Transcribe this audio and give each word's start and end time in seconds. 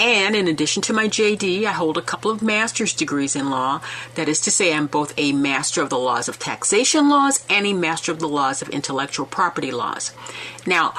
And 0.00 0.34
in 0.34 0.48
addition 0.48 0.80
to 0.84 0.94
my 0.94 1.08
JD, 1.08 1.66
I 1.66 1.72
hold 1.72 1.98
a 1.98 2.02
couple 2.02 2.30
of 2.30 2.40
master's 2.40 2.94
degrees 2.94 3.36
in 3.36 3.50
law. 3.50 3.82
That 4.14 4.30
is 4.30 4.40
to 4.40 4.50
say, 4.50 4.72
I'm 4.72 4.86
both 4.86 5.12
a 5.18 5.32
master 5.32 5.82
of 5.82 5.90
the 5.90 5.98
laws 5.98 6.26
of 6.26 6.38
taxation 6.38 7.10
laws 7.10 7.44
and 7.50 7.66
a 7.66 7.74
master 7.74 8.10
of 8.10 8.18
the 8.18 8.26
laws 8.26 8.62
of 8.62 8.70
intellectual 8.70 9.26
property 9.26 9.70
laws. 9.70 10.12
Now, 10.66 10.94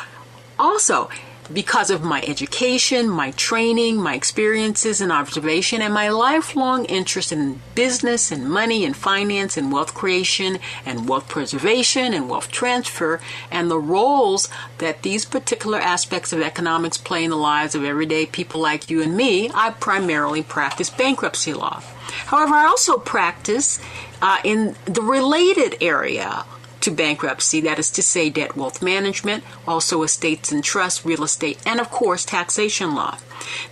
also, 0.60 1.10
because 1.54 1.90
of 1.90 2.04
my 2.04 2.22
education, 2.24 3.10
my 3.10 3.32
training, 3.32 3.98
my 3.98 4.16
experiences 4.16 5.02
and 5.02 5.12
observation, 5.12 5.82
and 5.82 5.94
my 5.94 6.10
lifelong 6.10 6.86
interest 6.86 7.32
in 7.32 7.62
business 7.76 8.32
and 8.32 8.50
money 8.50 8.86
and 8.86 8.96
finance 8.96 9.58
and 9.58 9.72
wealth 9.72 9.94
creation 9.94 10.60
and 10.86 11.08
wealth 11.08 11.28
preservation 11.28 12.14
and 12.14 12.30
wealth 12.30 12.52
transfer, 12.52 13.20
and 13.50 13.70
the 13.70 13.80
roles 13.80 14.50
that 14.78 15.04
these 15.04 15.26
particular 15.26 15.80
aspects 15.80 16.34
of 16.34 16.42
economics 16.42 16.98
play 16.98 17.24
in 17.24 17.30
the 17.30 17.36
lives 17.38 17.76
of 17.76 17.84
everyday 17.84 18.26
people 18.26 18.62
like 18.62 18.90
you 18.90 19.02
and 19.02 19.16
me, 19.16 19.50
I 19.54 19.72
primarily 19.72 20.44
practice 20.44 20.90
bankruptcy 20.90 21.54
law. 21.54 21.82
However, 22.28 22.56
I 22.56 22.66
also 22.66 22.98
practice 22.98 23.80
uh, 24.22 24.38
in 24.44 24.76
the 24.86 25.02
related 25.02 25.76
area 25.82 26.46
to 26.82 26.92
bankruptcy, 26.92 27.62
that 27.62 27.80
is 27.80 27.90
to 27.92 28.02
say, 28.02 28.30
debt 28.30 28.56
wealth 28.56 28.82
management, 28.82 29.44
also 29.68 30.04
estates 30.04 30.52
and 30.52 30.64
trusts, 30.64 31.06
real 31.06 31.24
estate, 31.24 31.60
and 31.66 31.80
of 31.80 31.90
course, 31.90 32.26
taxation 32.26 32.96
law. 32.96 33.18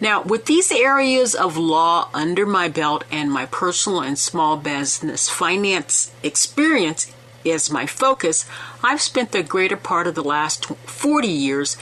Now, 0.02 0.22
with 0.22 0.46
these 0.46 0.72
areas 0.72 1.36
of 1.36 1.58
law 1.58 2.10
under 2.14 2.46
my 2.46 2.68
belt 2.68 3.04
and 3.12 3.32
my 3.32 3.46
personal 3.46 4.02
and 4.02 4.18
small 4.18 4.58
business 4.58 5.30
finance 5.30 6.12
experience 6.24 7.12
as 7.46 7.72
my 7.72 7.86
focus, 7.86 8.46
I've 8.84 9.02
spent 9.02 9.32
the 9.32 9.44
greater 9.44 9.78
part 9.78 10.08
of 10.08 10.16
the 10.16 10.24
last 10.24 10.66
40 10.66 11.28
years 11.28 11.78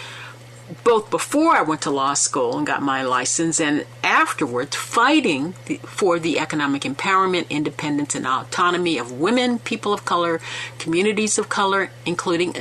both 0.84 1.10
before 1.10 1.56
I 1.56 1.62
went 1.62 1.82
to 1.84 1.92
law 1.92 2.14
school 2.14 2.58
and 2.58 2.68
got 2.68 2.82
my 2.82 3.02
license 3.02 3.60
and 3.60 3.86
afterwards 4.04 4.76
fighting 4.76 5.54
for 5.84 6.20
the 6.20 6.40
economic 6.40 6.82
empowerment, 6.82 7.50
independence, 7.50 8.16
and 8.16 8.28
autonomy 8.28 8.98
of 8.98 9.12
women, 9.12 9.60
people 9.60 9.94
of 9.94 10.04
color, 10.06 10.42
communities 10.78 11.38
of 11.38 11.50
color, 11.50 11.92
including 12.06 12.56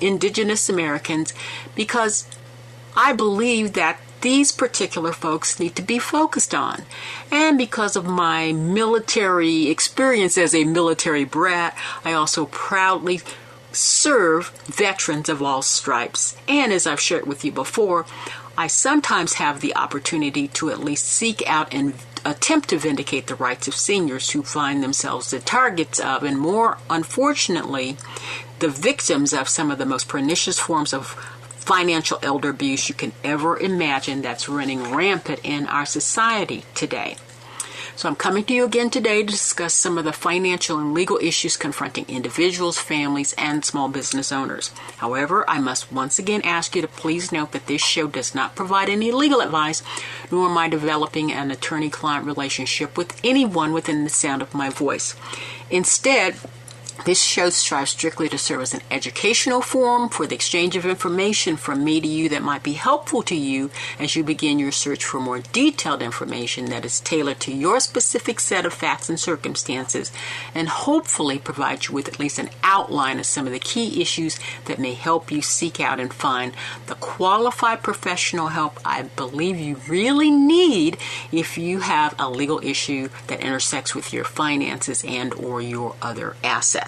indigenous 0.00 0.68
Americans, 0.68 1.32
because 1.74 2.26
I 2.96 3.12
believe 3.12 3.74
that 3.74 3.98
these 4.22 4.52
particular 4.52 5.12
folks 5.12 5.58
need 5.58 5.74
to 5.74 5.82
be 5.82 5.98
focused 5.98 6.54
on. 6.54 6.82
And 7.30 7.58
because 7.58 7.96
of 7.96 8.04
my 8.04 8.52
military 8.52 9.68
experience 9.68 10.38
as 10.38 10.54
a 10.54 10.62
military 10.62 11.24
brat, 11.24 11.76
I 12.04 12.12
also 12.12 12.46
proudly 12.46 13.20
serve 13.74 14.50
veterans 14.66 15.28
of 15.28 15.42
all 15.42 15.62
stripes. 15.62 16.36
And 16.48 16.72
as 16.72 16.86
I've 16.86 17.00
shared 17.00 17.26
with 17.26 17.44
you 17.44 17.52
before, 17.52 18.06
I 18.56 18.66
sometimes 18.66 19.34
have 19.34 19.60
the 19.60 19.74
opportunity 19.74 20.48
to 20.48 20.70
at 20.70 20.80
least 20.80 21.06
seek 21.06 21.42
out 21.48 21.72
and 21.72 21.94
attempt 22.24 22.68
to 22.68 22.78
vindicate 22.78 23.26
the 23.26 23.34
rights 23.34 23.66
of 23.66 23.74
seniors 23.74 24.30
who 24.30 24.42
find 24.42 24.82
themselves 24.82 25.30
the 25.30 25.40
targets 25.40 25.98
of, 25.98 26.22
and 26.22 26.38
more 26.38 26.78
unfortunately, 26.90 27.96
the 28.58 28.68
victims 28.68 29.32
of 29.32 29.48
some 29.48 29.70
of 29.70 29.78
the 29.78 29.86
most 29.86 30.08
pernicious 30.08 30.58
forms 30.58 30.92
of 30.92 31.06
financial 31.62 32.18
elder 32.22 32.50
abuse 32.50 32.88
you 32.88 32.94
can 32.94 33.12
ever 33.24 33.58
imagine 33.58 34.22
that's 34.22 34.48
running 34.48 34.92
rampant 34.92 35.40
in 35.42 35.66
our 35.66 35.86
society 35.86 36.64
today. 36.74 37.16
So 37.94 38.08
I'm 38.08 38.16
coming 38.16 38.44
to 38.44 38.54
you 38.54 38.64
again 38.64 38.90
today 38.90 39.22
to 39.22 39.30
discuss 39.30 39.74
some 39.74 39.98
of 39.98 40.04
the 40.04 40.12
financial 40.12 40.78
and 40.78 40.94
legal 40.94 41.18
issues 41.18 41.56
confronting 41.56 42.06
individuals, 42.08 42.78
families, 42.78 43.34
and 43.36 43.64
small 43.64 43.88
business 43.88 44.32
owners. 44.32 44.70
However, 44.96 45.48
I 45.48 45.60
must 45.60 45.92
once 45.92 46.18
again 46.18 46.40
ask 46.42 46.74
you 46.74 46.82
to 46.82 46.88
please 46.88 47.30
note 47.30 47.52
that 47.52 47.66
this 47.66 47.84
show 47.84 48.06
does 48.06 48.34
not 48.34 48.56
provide 48.56 48.88
any 48.88 49.12
legal 49.12 49.40
advice, 49.40 49.82
nor 50.30 50.48
am 50.48 50.56
I 50.56 50.68
developing 50.68 51.32
an 51.32 51.50
attorney 51.50 51.90
client 51.90 52.26
relationship 52.26 52.96
with 52.96 53.20
anyone 53.22 53.72
within 53.72 54.04
the 54.04 54.10
sound 54.10 54.40
of 54.42 54.54
my 54.54 54.70
voice. 54.70 55.14
Instead, 55.70 56.36
this 57.04 57.20
show 57.20 57.50
strives 57.50 57.90
strictly 57.90 58.28
to 58.28 58.38
serve 58.38 58.60
as 58.60 58.74
an 58.74 58.80
educational 58.90 59.60
forum 59.60 60.08
for 60.08 60.26
the 60.26 60.34
exchange 60.34 60.76
of 60.76 60.86
information 60.86 61.56
from 61.56 61.82
me 61.82 62.00
to 62.00 62.06
you 62.06 62.28
that 62.28 62.42
might 62.42 62.62
be 62.62 62.74
helpful 62.74 63.22
to 63.22 63.34
you 63.34 63.70
as 63.98 64.14
you 64.14 64.22
begin 64.22 64.58
your 64.60 64.70
search 64.70 65.04
for 65.04 65.18
more 65.18 65.40
detailed 65.40 66.00
information 66.00 66.66
that 66.66 66.84
is 66.84 67.00
tailored 67.00 67.40
to 67.40 67.52
your 67.52 67.80
specific 67.80 68.38
set 68.38 68.64
of 68.64 68.72
facts 68.72 69.08
and 69.08 69.18
circumstances, 69.18 70.12
and 70.54 70.68
hopefully 70.68 71.38
provide 71.38 71.86
you 71.86 71.94
with 71.94 72.06
at 72.06 72.20
least 72.20 72.38
an 72.38 72.50
outline 72.62 73.18
of 73.18 73.26
some 73.26 73.46
of 73.46 73.52
the 73.52 73.58
key 73.58 74.00
issues 74.00 74.38
that 74.66 74.78
may 74.78 74.94
help 74.94 75.32
you 75.32 75.42
seek 75.42 75.80
out 75.80 75.98
and 75.98 76.14
find 76.14 76.54
the 76.86 76.94
qualified 76.96 77.82
professional 77.82 78.48
help 78.48 78.78
I 78.84 79.02
believe 79.02 79.58
you 79.58 79.76
really 79.88 80.30
need 80.30 80.98
if 81.32 81.58
you 81.58 81.80
have 81.80 82.14
a 82.18 82.30
legal 82.30 82.60
issue 82.62 83.08
that 83.26 83.40
intersects 83.40 83.94
with 83.94 84.12
your 84.12 84.24
finances 84.24 85.04
and 85.04 85.34
or 85.34 85.60
your 85.60 85.96
other 86.00 86.36
assets. 86.44 86.81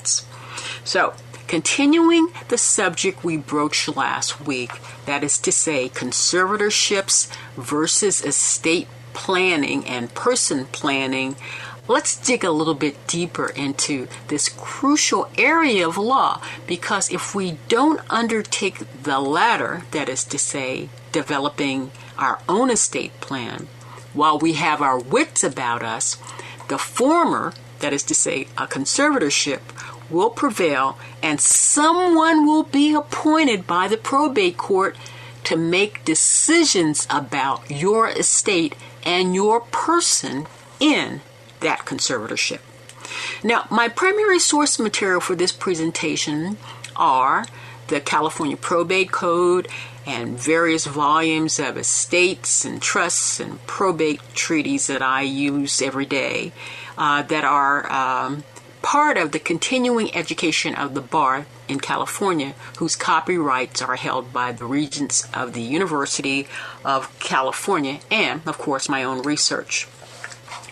So, 0.84 1.14
continuing 1.46 2.28
the 2.48 2.58
subject 2.58 3.24
we 3.24 3.36
broached 3.36 3.96
last 3.96 4.40
week, 4.40 4.72
that 5.06 5.22
is 5.22 5.38
to 5.38 5.52
say, 5.52 5.88
conservatorships 5.88 7.28
versus 7.56 8.24
estate 8.24 8.88
planning 9.12 9.86
and 9.86 10.14
person 10.14 10.66
planning, 10.66 11.36
let's 11.86 12.16
dig 12.16 12.44
a 12.44 12.50
little 12.50 12.74
bit 12.74 13.06
deeper 13.06 13.48
into 13.48 14.08
this 14.28 14.48
crucial 14.48 15.30
area 15.38 15.86
of 15.86 15.96
law. 15.96 16.40
Because 16.66 17.12
if 17.12 17.34
we 17.34 17.58
don't 17.68 18.00
undertake 18.10 19.02
the 19.02 19.20
latter, 19.20 19.82
that 19.92 20.08
is 20.08 20.24
to 20.24 20.38
say, 20.38 20.88
developing 21.12 21.90
our 22.18 22.40
own 22.48 22.70
estate 22.70 23.18
plan, 23.20 23.68
while 24.12 24.38
we 24.38 24.54
have 24.54 24.80
our 24.80 24.98
wits 24.98 25.44
about 25.44 25.82
us, 25.82 26.16
the 26.68 26.78
former, 26.78 27.52
that 27.80 27.92
is 27.92 28.02
to 28.04 28.14
say, 28.14 28.46
a 28.56 28.66
conservatorship, 28.66 29.60
will 30.10 30.30
prevail 30.30 30.98
and 31.22 31.40
someone 31.40 32.46
will 32.46 32.62
be 32.62 32.94
appointed 32.94 33.66
by 33.66 33.88
the 33.88 33.96
probate 33.96 34.56
court 34.56 34.96
to 35.44 35.56
make 35.56 36.04
decisions 36.04 37.06
about 37.10 37.70
your 37.70 38.08
estate 38.08 38.74
and 39.04 39.34
your 39.34 39.60
person 39.60 40.46
in 40.80 41.20
that 41.60 41.80
conservatorship. 41.80 42.60
Now, 43.42 43.66
my 43.70 43.88
primary 43.88 44.38
source 44.38 44.78
material 44.78 45.20
for 45.20 45.34
this 45.34 45.52
presentation 45.52 46.56
are 46.96 47.44
the 47.88 48.00
California 48.00 48.56
Probate 48.56 49.12
Code 49.12 49.68
and 50.06 50.38
various 50.38 50.86
volumes 50.86 51.58
of 51.58 51.76
estates 51.76 52.64
and 52.64 52.80
trusts 52.80 53.40
and 53.40 53.64
probate 53.66 54.20
treaties 54.34 54.86
that 54.86 55.02
I 55.02 55.22
use 55.22 55.80
every 55.80 56.06
day 56.06 56.52
uh, 56.96 57.22
that 57.22 57.44
are 57.44 57.90
um, 57.90 58.44
part 58.84 59.16
of 59.16 59.32
the 59.32 59.38
continuing 59.38 60.14
education 60.14 60.74
of 60.74 60.92
the 60.92 61.00
bar 61.00 61.46
in 61.68 61.80
California, 61.80 62.54
whose 62.76 62.94
copyrights 62.94 63.80
are 63.80 63.96
held 63.96 64.30
by 64.30 64.52
the 64.52 64.66
regents 64.66 65.26
of 65.32 65.54
the 65.54 65.62
University 65.62 66.46
of 66.84 67.18
California 67.18 67.98
and, 68.10 68.42
of 68.44 68.58
course, 68.58 68.86
my 68.86 69.02
own 69.02 69.22
research. 69.22 69.84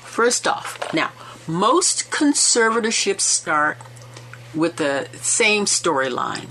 First 0.04 0.46
off, 0.46 0.92
now, 0.92 1.10
most 1.46 2.10
conservatorships 2.10 3.22
start 3.22 3.78
with 4.54 4.76
the 4.76 5.08
same 5.14 5.64
storyline. 5.64 6.48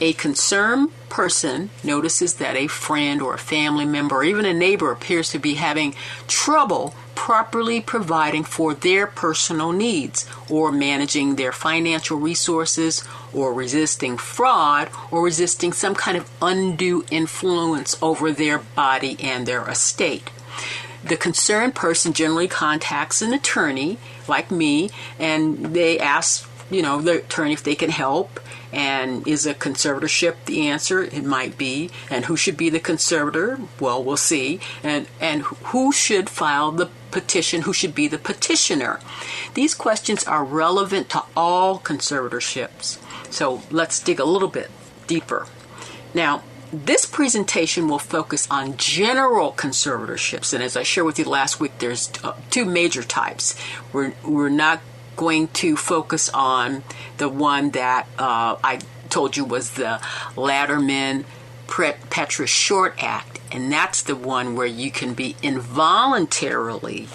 A 0.00 0.14
concerned 0.14 0.88
person 1.10 1.68
notices 1.84 2.36
that 2.36 2.56
a 2.56 2.68
friend 2.68 3.20
or 3.20 3.34
a 3.34 3.38
family 3.38 3.84
member 3.84 4.16
or 4.16 4.24
even 4.24 4.46
a 4.46 4.54
neighbor 4.54 4.90
appears 4.90 5.28
to 5.32 5.38
be 5.38 5.54
having 5.54 5.94
trouble 6.26 6.94
properly 7.14 7.80
providing 7.80 8.44
for 8.44 8.74
their 8.74 9.06
personal 9.06 9.72
needs 9.72 10.26
or 10.50 10.72
managing 10.72 11.36
their 11.36 11.52
financial 11.52 12.18
resources 12.18 13.04
or 13.32 13.52
resisting 13.52 14.16
fraud 14.16 14.90
or 15.10 15.24
resisting 15.24 15.72
some 15.72 15.94
kind 15.94 16.16
of 16.16 16.30
undue 16.40 17.04
influence 17.10 17.96
over 18.02 18.32
their 18.32 18.58
body 18.58 19.16
and 19.20 19.46
their 19.46 19.68
estate. 19.68 20.30
The 21.04 21.16
concerned 21.16 21.74
person 21.74 22.12
generally 22.12 22.48
contacts 22.48 23.22
an 23.22 23.32
attorney 23.32 23.98
like 24.28 24.50
me 24.50 24.90
and 25.18 25.74
they 25.74 25.98
ask, 25.98 26.48
you 26.70 26.82
know, 26.82 27.00
the 27.00 27.18
attorney 27.18 27.52
if 27.52 27.62
they 27.62 27.74
can 27.74 27.90
help 27.90 28.40
and 28.72 29.26
is 29.28 29.44
a 29.46 29.54
conservatorship 29.54 30.36
the 30.46 30.68
answer? 30.68 31.02
It 31.02 31.24
might 31.24 31.58
be. 31.58 31.90
And 32.10 32.24
who 32.24 32.36
should 32.36 32.56
be 32.56 32.70
the 32.70 32.80
conservator? 32.80 33.60
Well, 33.78 34.02
we'll 34.02 34.16
see. 34.16 34.60
And 34.82 35.06
and 35.20 35.42
who 35.42 35.92
should 35.92 36.30
file 36.30 36.72
the 36.72 36.88
petition? 37.12 37.62
Who 37.62 37.72
should 37.72 37.94
be 37.94 38.08
the 38.08 38.18
petitioner? 38.18 38.98
These 39.54 39.74
questions 39.74 40.24
are 40.24 40.44
relevant 40.44 41.10
to 41.10 41.22
all 41.36 41.78
conservatorships. 41.78 42.98
So 43.32 43.62
let's 43.70 44.00
dig 44.00 44.18
a 44.18 44.24
little 44.24 44.48
bit 44.48 44.70
deeper. 45.06 45.46
Now, 46.14 46.42
this 46.72 47.04
presentation 47.04 47.86
will 47.86 47.98
focus 47.98 48.48
on 48.50 48.78
general 48.78 49.52
conservatorships, 49.52 50.54
and 50.54 50.62
as 50.62 50.74
I 50.74 50.82
shared 50.82 51.06
with 51.06 51.18
you 51.18 51.26
last 51.26 51.60
week, 51.60 51.72
there's 51.78 52.10
uh, 52.24 52.34
two 52.48 52.64
major 52.64 53.02
types. 53.02 53.54
We're, 53.92 54.14
we're 54.24 54.48
not 54.48 54.80
going 55.14 55.48
to 55.48 55.76
focus 55.76 56.30
on 56.30 56.82
the 57.18 57.28
one 57.28 57.70
that 57.72 58.06
uh, 58.18 58.56
I 58.64 58.80
told 59.10 59.36
you 59.36 59.44
was 59.44 59.72
the 59.72 60.00
Lanterman 60.34 61.24
Petris 61.66 62.48
Short 62.48 62.94
Act, 62.98 63.31
and 63.52 63.70
that's 63.70 64.02
the 64.02 64.16
one 64.16 64.56
where 64.56 64.66
you 64.66 64.90
can 64.90 65.12
be 65.12 65.36
involuntarily 65.42 67.06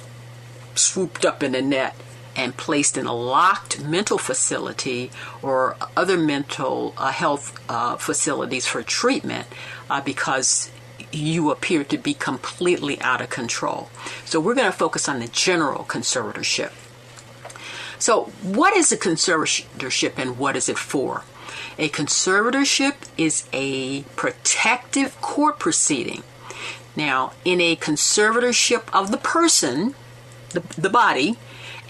swooped 0.76 1.26
up 1.26 1.42
in 1.42 1.56
a 1.56 1.62
net 1.62 1.96
and 2.36 2.56
placed 2.56 2.98
in 2.98 3.08
a 3.08 3.14
locked 3.14 3.84
mental 3.84 4.20
facility 4.20 5.10
or 5.42 5.76
other 5.98 6.16
mental 6.16 6.94
uh, 6.96 7.12
health 7.12 7.60
uh, 7.68 7.98
facilities 7.98 8.68
for 8.68 8.84
treatment 8.84 9.48
uh, 9.90 10.00
because 10.00 10.70
you 11.12 11.50
appear 11.50 11.84
to 11.84 11.98
be 11.98 12.14
completely 12.14 13.02
out 13.02 13.22
of 13.22 13.30
control. 13.32 13.90
So, 14.24 14.40
we're 14.40 14.54
going 14.54 14.72
to 14.72 14.78
focus 14.78 15.10
on 15.10 15.20
the 15.20 15.28
general 15.28 15.86
conservatorship. 15.86 16.72
So, 17.98 18.26
what 18.44 18.76
is 18.78 18.92
a 18.92 18.98
conservatorship 18.98 20.20
and 20.20 20.38
what 20.38 20.56
is 20.56 20.70
it 20.70 20.78
for? 20.78 21.24
A 21.78 21.90
conservatorship 21.90 22.96
is 23.18 23.46
a 23.54 24.04
protective 24.16 25.20
court 25.22 25.60
proceeding. 25.60 26.24
Now, 26.96 27.34
in 27.46 27.62
a 27.62 27.76
conservatorship 27.76 28.84
of 28.92 29.12
the 29.12 29.18
person, 29.18 29.96
the, 30.50 30.62
the 30.78 30.90
body, 30.90 31.38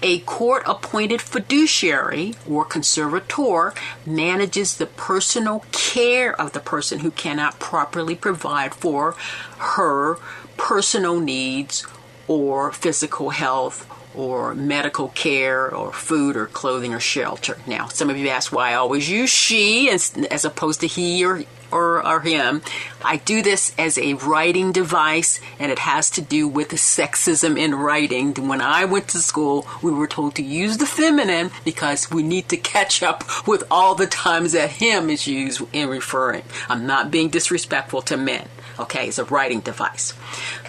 a 0.02 0.20
court 0.20 0.62
appointed 0.66 1.20
fiduciary 1.20 2.34
or 2.48 2.64
conservator 2.64 3.74
manages 4.06 4.76
the 4.76 4.86
personal 4.86 5.64
care 5.72 6.38
of 6.40 6.52
the 6.52 6.60
person 6.60 7.00
who 7.00 7.10
cannot 7.10 7.58
properly 7.58 8.14
provide 8.14 8.74
for 8.74 9.16
her 9.58 10.18
personal 10.56 11.18
needs 11.18 11.86
or 12.28 12.70
physical 12.72 13.30
health 13.30 13.86
or 14.14 14.54
medical 14.54 15.08
care 15.08 15.72
or 15.72 15.92
food 15.92 16.36
or 16.36 16.46
clothing 16.46 16.94
or 16.94 17.00
shelter. 17.00 17.58
Now, 17.66 17.86
some 17.88 18.10
of 18.10 18.16
you 18.16 18.28
ask 18.28 18.52
why 18.52 18.70
I 18.70 18.74
always 18.74 19.08
use 19.10 19.30
she 19.30 19.90
as, 19.90 20.16
as 20.30 20.44
opposed 20.44 20.80
to 20.80 20.86
he 20.86 21.24
or, 21.24 21.44
or, 21.70 22.06
or 22.06 22.20
him. 22.20 22.62
I 23.04 23.18
do 23.18 23.42
this 23.42 23.74
as 23.78 23.98
a 23.98 24.14
writing 24.14 24.72
device 24.72 25.40
and 25.58 25.70
it 25.70 25.78
has 25.80 26.10
to 26.10 26.20
do 26.20 26.48
with 26.48 26.70
the 26.70 26.76
sexism 26.76 27.58
in 27.58 27.74
writing. 27.74 28.34
When 28.34 28.60
I 28.60 28.84
went 28.84 29.08
to 29.08 29.18
school, 29.18 29.66
we 29.82 29.92
were 29.92 30.06
told 30.06 30.34
to 30.36 30.42
use 30.42 30.78
the 30.78 30.86
feminine 30.86 31.50
because 31.64 32.10
we 32.10 32.22
need 32.22 32.48
to 32.48 32.56
catch 32.56 33.02
up 33.02 33.24
with 33.46 33.64
all 33.70 33.94
the 33.94 34.06
times 34.06 34.52
that 34.52 34.70
him 34.70 35.10
is 35.10 35.26
used 35.26 35.62
in 35.72 35.88
referring. 35.88 36.42
I'm 36.68 36.86
not 36.86 37.10
being 37.10 37.28
disrespectful 37.28 38.02
to 38.02 38.16
men. 38.16 38.48
Okay, 38.78 39.08
it's 39.08 39.18
a 39.18 39.24
writing 39.24 39.60
device. 39.60 40.14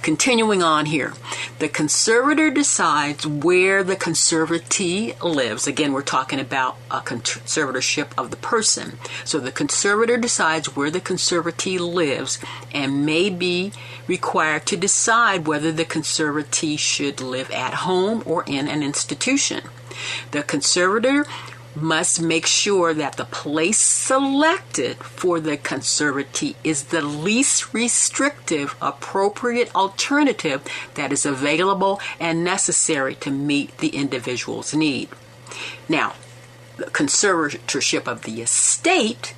Continuing 0.02 0.64
on 0.64 0.88
here, 0.88 1.14
the 1.60 1.70
conservator 1.70 2.50
decides 2.50 3.28
where 3.28 3.84
the 3.84 3.96
conservatee 3.96 5.22
lives. 5.22 5.68
Again, 5.68 5.94
we're 5.94 6.02
talking 6.02 6.40
about 6.40 6.78
a 6.90 7.02
conservatorship 7.02 8.08
of 8.18 8.32
the 8.32 8.38
person. 8.38 8.98
So 9.24 9.40
the 9.40 9.52
conservator 9.52 10.18
decides 10.18 10.76
where 10.76 10.90
the 10.90 11.00
conservatee 11.00 11.80
lives 11.80 12.40
and 12.74 13.06
may 13.06 13.30
be 13.30 13.74
required 14.08 14.66
to 14.68 14.78
decide 14.78 15.46
whether 15.46 15.72
the 15.72 15.86
conservatee 15.86 16.80
should 16.80 17.22
live 17.22 17.52
at 17.52 17.76
home 17.76 18.24
or 18.26 18.44
in 18.48 18.68
an 18.68 18.82
institution. 18.82 19.64
The 20.32 20.42
conservator 20.42 21.26
must 21.76 22.22
make 22.22 22.46
sure 22.46 22.94
that 22.94 23.18
the 23.18 23.26
place 23.26 23.80
selected 23.80 24.98
for 24.98 25.40
the 25.40 25.58
conservatee 25.58 26.56
is 26.64 26.86
the 26.86 27.02
least 27.02 27.74
restrictive, 27.74 28.76
appropriate 28.82 29.74
alternative 29.76 30.62
that 30.96 31.12
is 31.12 31.26
available 31.26 32.00
and 32.20 32.44
necessary 32.44 33.16
to 33.16 33.32
meet 33.32 33.78
the 33.78 33.90
individual's 33.90 34.74
need. 34.74 35.10
Now, 35.88 36.16
the 36.78 36.86
conservatorship 36.86 38.08
of 38.08 38.24
the 38.24 38.42
estate, 38.42 39.34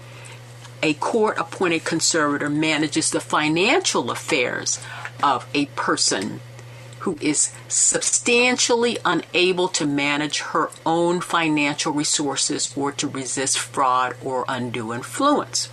a 0.84 0.94
court 0.96 1.38
appointed 1.38 1.84
conservator 1.84 2.50
manages 2.50 3.12
the 3.12 3.20
financial 3.20 4.12
affairs 4.12 4.80
of 5.22 5.48
a 5.54 5.66
person 5.68 6.42
who 7.02 7.18
is 7.20 7.52
substantially 7.68 8.98
unable 9.04 9.68
to 9.68 9.86
manage 9.86 10.40
her 10.40 10.70
own 10.86 11.20
financial 11.20 11.92
resources 11.92 12.74
or 12.76 12.92
to 12.92 13.08
resist 13.08 13.58
fraud 13.58 14.16
or 14.24 14.46
undue 14.48 14.94
influence. 14.94 15.70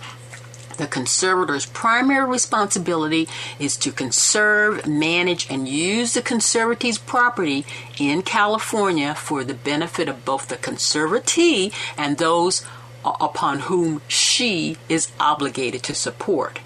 The 0.77 0.87
conservator's 0.87 1.65
primary 1.65 2.27
responsibility 2.27 3.27
is 3.59 3.75
to 3.77 3.91
conserve, 3.91 4.87
manage, 4.87 5.49
and 5.51 5.67
use 5.67 6.13
the 6.13 6.21
conservatee's 6.21 6.97
property 6.97 7.65
in 7.97 8.21
California 8.21 9.13
for 9.13 9.43
the 9.43 9.53
benefit 9.53 10.07
of 10.07 10.23
both 10.23 10.47
the 10.47 10.55
conservatee 10.55 11.73
and 11.97 12.17
those 12.17 12.65
upon 13.03 13.59
whom 13.61 14.01
she 14.07 14.77
is 14.87 15.11
obligated 15.19 15.83
to 15.83 15.93
support. 15.93 16.59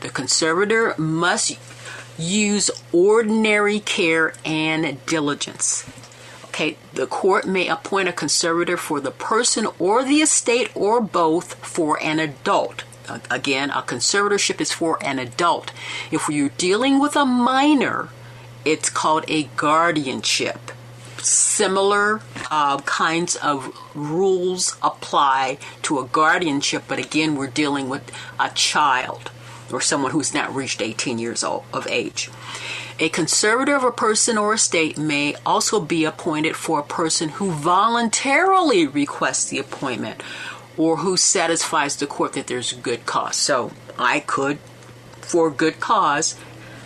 The 0.00 0.10
conservator 0.10 0.96
must 0.98 1.56
use 2.18 2.70
ordinary 2.92 3.80
care 3.80 4.34
and 4.44 5.04
diligence. 5.06 5.84
Okay, 6.46 6.76
the 6.92 7.06
court 7.06 7.46
may 7.46 7.66
appoint 7.66 8.08
a 8.08 8.12
conservator 8.12 8.76
for 8.76 9.00
the 9.00 9.10
person 9.10 9.66
or 9.78 10.04
the 10.04 10.20
estate 10.20 10.70
or 10.74 11.00
both 11.00 11.54
for 11.54 11.98
an 12.02 12.18
adult. 12.18 12.84
Again, 13.30 13.70
a 13.70 13.82
conservatorship 13.82 14.60
is 14.60 14.70
for 14.70 14.98
an 15.02 15.18
adult. 15.18 15.72
If 16.10 16.28
you're 16.28 16.50
dealing 16.50 17.00
with 17.00 17.16
a 17.16 17.24
minor, 17.24 18.10
it's 18.64 18.90
called 18.90 19.24
a 19.28 19.44
guardianship. 19.56 20.72
Similar 21.18 22.20
uh, 22.50 22.78
kinds 22.80 23.36
of 23.36 23.74
rules 23.94 24.76
apply 24.82 25.58
to 25.82 26.00
a 26.00 26.04
guardianship, 26.04 26.84
but 26.86 26.98
again, 26.98 27.36
we're 27.36 27.46
dealing 27.46 27.88
with 27.88 28.10
a 28.38 28.50
child 28.50 29.30
or 29.72 29.80
someone 29.80 30.12
who's 30.12 30.34
not 30.34 30.54
reached 30.54 30.82
18 30.82 31.18
years 31.18 31.42
old, 31.42 31.64
of 31.72 31.86
age. 31.88 32.30
A 32.98 33.08
conservator 33.08 33.74
of 33.74 33.84
a 33.84 33.90
person 33.90 34.38
or 34.38 34.54
estate 34.54 34.98
may 34.98 35.34
also 35.46 35.80
be 35.80 36.04
appointed 36.04 36.56
for 36.56 36.80
a 36.80 36.84
person 36.84 37.30
who 37.30 37.50
voluntarily 37.50 38.86
requests 38.86 39.46
the 39.46 39.58
appointment 39.58 40.22
or 40.76 40.98
who 40.98 41.16
satisfies 41.16 41.96
the 41.96 42.06
court 42.06 42.34
that 42.34 42.46
there's 42.46 42.72
good 42.72 43.04
cause. 43.06 43.36
So 43.36 43.72
I 43.98 44.20
could, 44.20 44.58
for 45.20 45.50
good 45.50 45.80
cause, 45.80 46.36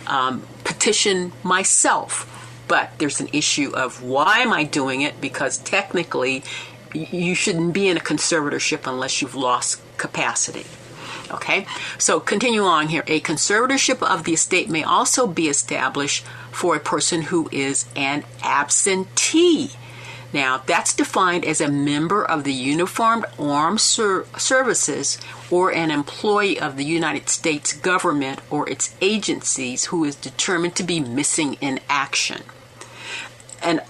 um, 0.07 0.43
petition 0.63 1.33
myself. 1.43 2.33
But 2.67 2.91
there's 2.97 3.21
an 3.21 3.29
issue 3.31 3.71
of 3.75 4.03
why 4.03 4.39
am 4.39 4.51
I 4.51 4.63
doing 4.63 5.01
it? 5.01 5.21
Because 5.21 5.57
technically, 5.57 6.43
you 6.93 7.35
shouldn't 7.35 7.73
be 7.73 7.87
in 7.87 7.97
a 7.97 8.01
conservatorship 8.01 8.89
unless 8.89 9.21
you've 9.21 9.35
lost 9.35 9.81
capacity. 9.97 10.65
Okay, 11.31 11.65
so 11.97 12.19
continue 12.19 12.63
on 12.63 12.87
here. 12.87 13.03
A 13.07 13.19
conservatorship 13.21 14.01
of 14.01 14.23
the 14.23 14.33
estate 14.33 14.69
may 14.69 14.83
also 14.83 15.27
be 15.27 15.47
established 15.49 16.25
for 16.51 16.75
a 16.75 16.79
person 16.79 17.23
who 17.23 17.49
is 17.51 17.85
an 17.95 18.23
absentee. 18.41 19.71
Now, 20.33 20.61
that's 20.65 20.93
defined 20.93 21.45
as 21.45 21.61
a 21.61 21.71
member 21.71 22.23
of 22.23 22.43
the 22.43 22.53
Uniformed 22.53 23.25
Armed 23.39 23.79
Ser- 23.79 24.25
Services 24.37 25.17
or 25.49 25.71
an 25.71 25.89
employee 25.89 26.59
of 26.59 26.75
the 26.75 26.83
United 26.83 27.29
States 27.29 27.71
government 27.73 28.39
or 28.49 28.69
its 28.69 28.93
agencies 28.99 29.85
who 29.85 30.03
is 30.03 30.15
determined 30.15 30.75
to 30.75 30.83
be 30.83 30.99
missing 30.99 31.53
in 31.55 31.79
action. 31.89 32.43
An 33.63 33.81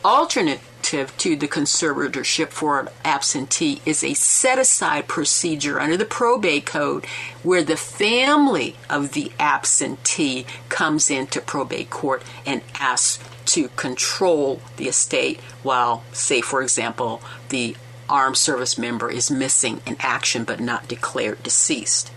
to 0.88 1.36
the 1.36 1.48
conservatorship 1.48 2.50
for 2.50 2.80
an 2.80 2.90
absentee 3.04 3.82
is 3.86 4.04
a 4.04 4.14
set 4.14 4.58
aside 4.58 5.08
procedure 5.08 5.80
under 5.80 5.98
the 5.98 6.06
probate 6.06 6.66
code 6.66 7.06
where 7.44 7.64
the 7.64 7.76
family 7.76 8.76
of 8.90 9.12
the 9.12 9.32
absentee 9.38 10.46
comes 10.70 11.10
into 11.12 11.42
probate 11.42 11.90
court 11.90 12.24
and 12.46 12.62
asks 12.80 13.22
to 13.46 13.68
control 13.70 14.62
the 14.78 14.88
estate 14.88 15.40
while, 15.62 16.04
say, 16.14 16.40
for 16.40 16.62
example, 16.62 17.22
the 17.50 17.76
armed 18.10 18.38
service 18.38 18.78
member 18.78 19.12
is 19.12 19.30
missing 19.30 19.82
in 19.86 19.98
action 20.00 20.46
but 20.46 20.62
not 20.62 20.88
declared 20.88 21.44
deceased. 21.44 22.12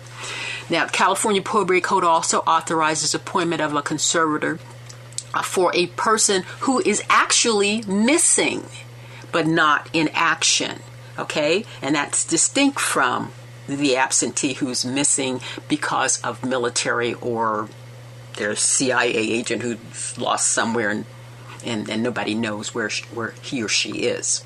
Now, 0.69 0.87
California 0.87 1.43
Probate 1.43 1.83
Code 1.83 2.05
also 2.05 2.41
authorizes 2.41 3.13
appointment 3.13 3.61
of 3.61 3.75
a 3.75 3.83
conservator 3.83 4.61
for 5.45 5.75
a 5.75 5.87
person 5.89 6.43
who 6.61 6.81
is 6.81 7.03
actually 7.09 7.83
missing 7.83 8.65
but 9.33 9.47
not 9.47 9.89
in 9.93 10.11
action. 10.13 10.81
Okay? 11.19 11.65
And 11.83 11.95
that's 11.95 12.25
distinct 12.25 12.81
from 12.81 13.33
the 13.67 13.97
absentee 13.97 14.55
who's 14.55 14.85
missing 14.85 15.41
because 15.69 16.21
of 16.23 16.45
military 16.45 17.15
or 17.15 17.69
their 18.37 18.57
CIA 18.57 19.15
agent 19.15 19.63
who's 19.63 20.19
lost 20.19 20.49
somewhere 20.49 20.91
and, 20.91 21.05
and, 21.65 21.89
and 21.89 22.03
nobody 22.03 22.35
knows 22.35 22.75
where, 22.75 22.91
she, 22.91 23.05
where 23.07 23.35
he 23.43 23.63
or 23.63 23.69
she 23.69 24.05
is. 24.05 24.45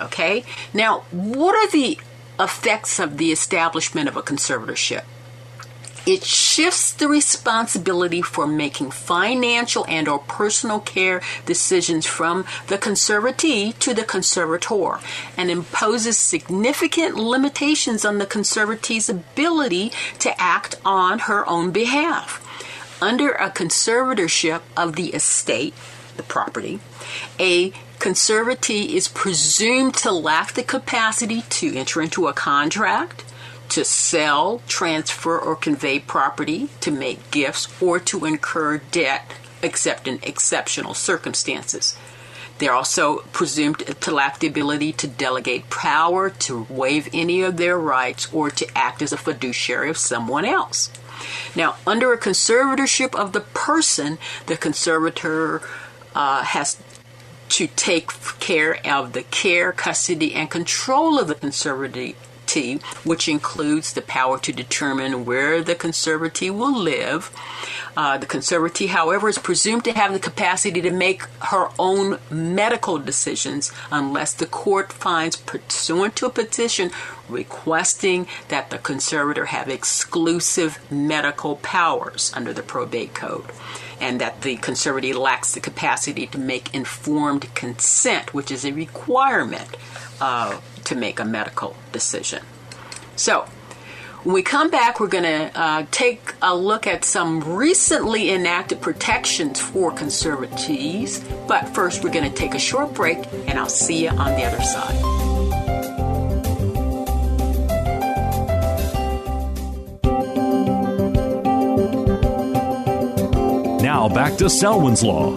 Okay? 0.00 0.44
Now, 0.72 1.00
what 1.10 1.54
are 1.54 1.70
the 1.70 1.98
effects 2.40 2.98
of 2.98 3.18
the 3.18 3.30
establishment 3.30 4.08
of 4.08 4.16
a 4.16 4.22
conservatorship? 4.22 5.04
It 6.04 6.24
shifts 6.24 6.92
the 6.92 7.06
responsibility 7.06 8.22
for 8.22 8.46
making 8.46 8.90
financial 8.90 9.86
and 9.88 10.08
or 10.08 10.18
personal 10.18 10.80
care 10.80 11.22
decisions 11.46 12.06
from 12.06 12.44
the 12.66 12.76
conservatee 12.76 13.78
to 13.78 13.94
the 13.94 14.02
conservator 14.02 14.98
and 15.36 15.48
imposes 15.48 16.18
significant 16.18 17.16
limitations 17.16 18.04
on 18.04 18.18
the 18.18 18.26
conservatee's 18.26 19.08
ability 19.08 19.92
to 20.18 20.40
act 20.40 20.74
on 20.84 21.20
her 21.20 21.48
own 21.48 21.70
behalf. 21.70 22.40
Under 23.00 23.30
a 23.30 23.50
conservatorship 23.50 24.62
of 24.76 24.96
the 24.96 25.14
estate, 25.14 25.74
the 26.16 26.22
property, 26.24 26.80
a 27.38 27.70
conservatee 27.98 28.88
is 28.88 29.06
presumed 29.06 29.94
to 29.94 30.10
lack 30.10 30.54
the 30.54 30.64
capacity 30.64 31.42
to 31.42 31.76
enter 31.76 32.02
into 32.02 32.26
a 32.26 32.32
contract, 32.32 33.24
to 33.72 33.84
sell, 33.86 34.60
transfer, 34.68 35.38
or 35.38 35.56
convey 35.56 35.98
property, 35.98 36.68
to 36.80 36.90
make 36.90 37.30
gifts, 37.30 37.66
or 37.80 37.98
to 37.98 38.26
incur 38.26 38.76
debt, 38.90 39.32
except 39.62 40.06
in 40.06 40.18
exceptional 40.22 40.92
circumstances. 40.92 41.96
They're 42.58 42.74
also 42.74 43.20
presumed 43.32 43.78
to 43.78 44.10
lack 44.10 44.38
the 44.38 44.46
ability 44.46 44.92
to 44.92 45.06
delegate 45.06 45.70
power, 45.70 46.28
to 46.28 46.66
waive 46.68 47.08
any 47.14 47.40
of 47.40 47.56
their 47.56 47.78
rights, 47.78 48.30
or 48.30 48.50
to 48.50 48.66
act 48.76 49.00
as 49.00 49.10
a 49.10 49.16
fiduciary 49.16 49.88
of 49.88 49.96
someone 49.96 50.44
else. 50.44 50.90
Now, 51.56 51.76
under 51.86 52.12
a 52.12 52.18
conservatorship 52.18 53.14
of 53.14 53.32
the 53.32 53.40
person, 53.40 54.18
the 54.46 54.58
conservator 54.58 55.62
uh, 56.14 56.44
has 56.44 56.76
to 57.48 57.68
take 57.68 58.10
care 58.38 58.78
of 58.86 59.14
the 59.14 59.22
care, 59.22 59.72
custody, 59.72 60.34
and 60.34 60.50
control 60.50 61.18
of 61.18 61.28
the 61.28 61.34
which 63.04 63.28
includes 63.28 63.92
the 63.92 64.02
power 64.02 64.38
to 64.38 64.52
determine 64.52 65.24
where 65.24 65.62
the 65.62 65.74
conservatee 65.74 66.50
will 66.50 66.76
live. 66.76 67.30
Uh, 67.96 68.18
the 68.18 68.26
conservatee, 68.26 68.88
however, 68.88 69.28
is 69.28 69.38
presumed 69.38 69.84
to 69.84 69.92
have 69.92 70.12
the 70.12 70.18
capacity 70.18 70.80
to 70.80 70.90
make 70.90 71.24
her 71.40 71.68
own 71.78 72.18
medical 72.30 72.98
decisions 72.98 73.72
unless 73.90 74.32
the 74.32 74.46
court 74.46 74.92
finds, 74.92 75.36
pursuant 75.36 76.16
to 76.16 76.26
a 76.26 76.30
petition, 76.30 76.90
requesting 77.28 78.26
that 78.48 78.70
the 78.70 78.78
conservator 78.78 79.46
have 79.46 79.68
exclusive 79.68 80.78
medical 80.90 81.56
powers 81.56 82.32
under 82.34 82.52
the 82.52 82.62
probate 82.62 83.14
code 83.14 83.44
and 84.00 84.20
that 84.20 84.42
the 84.42 84.56
conservatee 84.56 85.14
lacks 85.14 85.54
the 85.54 85.60
capacity 85.60 86.26
to 86.26 86.36
make 86.36 86.74
informed 86.74 87.54
consent, 87.54 88.34
which 88.34 88.50
is 88.50 88.64
a 88.64 88.72
requirement 88.72 89.76
uh, 90.20 90.60
to 90.84 90.94
make 90.94 91.20
a 91.20 91.24
medical 91.24 91.76
decision. 91.92 92.42
So, 93.16 93.46
when 94.24 94.34
we 94.34 94.42
come 94.42 94.70
back, 94.70 95.00
we're 95.00 95.08
going 95.08 95.24
to 95.24 95.50
uh, 95.60 95.86
take 95.90 96.34
a 96.40 96.54
look 96.54 96.86
at 96.86 97.04
some 97.04 97.40
recently 97.40 98.30
enacted 98.30 98.80
protections 98.80 99.60
for 99.60 99.90
conservatees. 99.90 101.20
But 101.48 101.68
first, 101.70 102.04
we're 102.04 102.12
going 102.12 102.30
to 102.30 102.36
take 102.36 102.54
a 102.54 102.58
short 102.58 102.94
break, 102.94 103.18
and 103.48 103.58
I'll 103.58 103.68
see 103.68 104.04
you 104.04 104.10
on 104.10 104.36
the 104.36 104.44
other 104.44 104.62
side. 104.62 105.22
Now 113.82 114.08
back 114.08 114.36
to 114.38 114.48
Selwyn's 114.48 115.02
Law. 115.02 115.34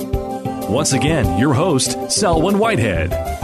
Once 0.69 0.93
again, 0.93 1.39
your 1.39 1.55
host, 1.55 2.11
Selwyn 2.11 2.59
Whitehead. 2.59 3.34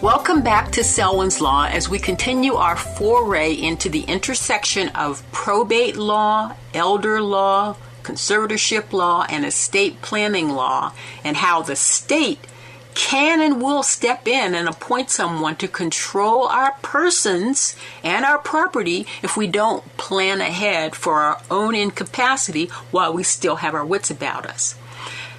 Welcome 0.00 0.42
back 0.42 0.70
to 0.72 0.84
Selwyn's 0.84 1.40
Law 1.40 1.64
as 1.64 1.88
we 1.88 1.98
continue 1.98 2.54
our 2.54 2.76
foray 2.76 3.52
into 3.52 3.88
the 3.88 4.02
intersection 4.02 4.90
of 4.90 5.28
probate 5.32 5.96
law, 5.96 6.54
elder 6.72 7.20
law, 7.20 7.74
conservatorship 8.04 8.92
law, 8.92 9.26
and 9.28 9.44
estate 9.44 10.00
planning 10.00 10.50
law, 10.50 10.92
and 11.24 11.38
how 11.38 11.62
the 11.62 11.74
state 11.74 12.46
can 12.94 13.40
and 13.40 13.60
will 13.60 13.82
step 13.82 14.28
in 14.28 14.54
and 14.54 14.68
appoint 14.68 15.10
someone 15.10 15.56
to 15.56 15.66
control 15.66 16.46
our 16.46 16.74
persons 16.80 17.74
and 18.04 18.24
our 18.24 18.38
property 18.38 19.04
if 19.24 19.36
we 19.36 19.48
don't 19.48 19.96
plan 19.96 20.40
ahead 20.40 20.94
for 20.94 21.14
our 21.14 21.42
own 21.50 21.74
incapacity 21.74 22.66
while 22.92 23.12
we 23.12 23.24
still 23.24 23.56
have 23.56 23.74
our 23.74 23.84
wits 23.84 24.12
about 24.12 24.46
us. 24.46 24.76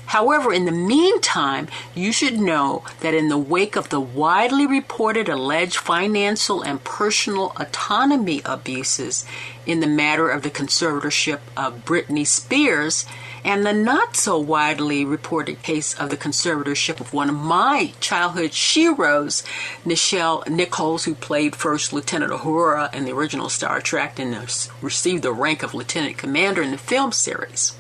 However, 0.09 0.51
in 0.51 0.65
the 0.65 0.71
meantime, 0.71 1.67
you 1.93 2.11
should 2.11 2.39
know 2.39 2.83
that 3.01 3.13
in 3.13 3.29
the 3.29 3.37
wake 3.37 3.75
of 3.75 3.89
the 3.89 3.99
widely 3.99 4.65
reported 4.65 5.29
alleged 5.29 5.77
financial 5.77 6.63
and 6.63 6.83
personal 6.83 7.53
autonomy 7.57 8.41
abuses 8.43 9.23
in 9.67 9.81
the 9.81 9.87
matter 9.87 10.27
of 10.27 10.41
the 10.41 10.49
conservatorship 10.49 11.41
of 11.55 11.85
Britney 11.85 12.25
Spears, 12.25 13.05
and 13.43 13.63
the 13.63 13.71
not 13.71 14.15
so 14.15 14.39
widely 14.39 15.05
reported 15.05 15.61
case 15.61 15.93
of 15.93 16.09
the 16.09 16.17
conservatorship 16.17 16.99
of 16.99 17.13
one 17.13 17.29
of 17.29 17.35
my 17.35 17.93
childhood 17.99 18.49
sheroes, 18.49 19.43
Nichelle 19.85 20.43
Nichols, 20.49 21.03
who 21.03 21.13
played 21.13 21.55
First 21.55 21.93
Lieutenant 21.93 22.31
Uhura 22.31 22.91
in 22.95 23.05
the 23.05 23.13
original 23.13 23.47
Star 23.47 23.79
Trek 23.79 24.17
and 24.17 24.35
received 24.81 25.21
the 25.21 25.31
rank 25.31 25.61
of 25.61 25.75
Lieutenant 25.75 26.17
Commander 26.17 26.63
in 26.63 26.71
the 26.71 26.79
film 26.79 27.11
series. 27.11 27.73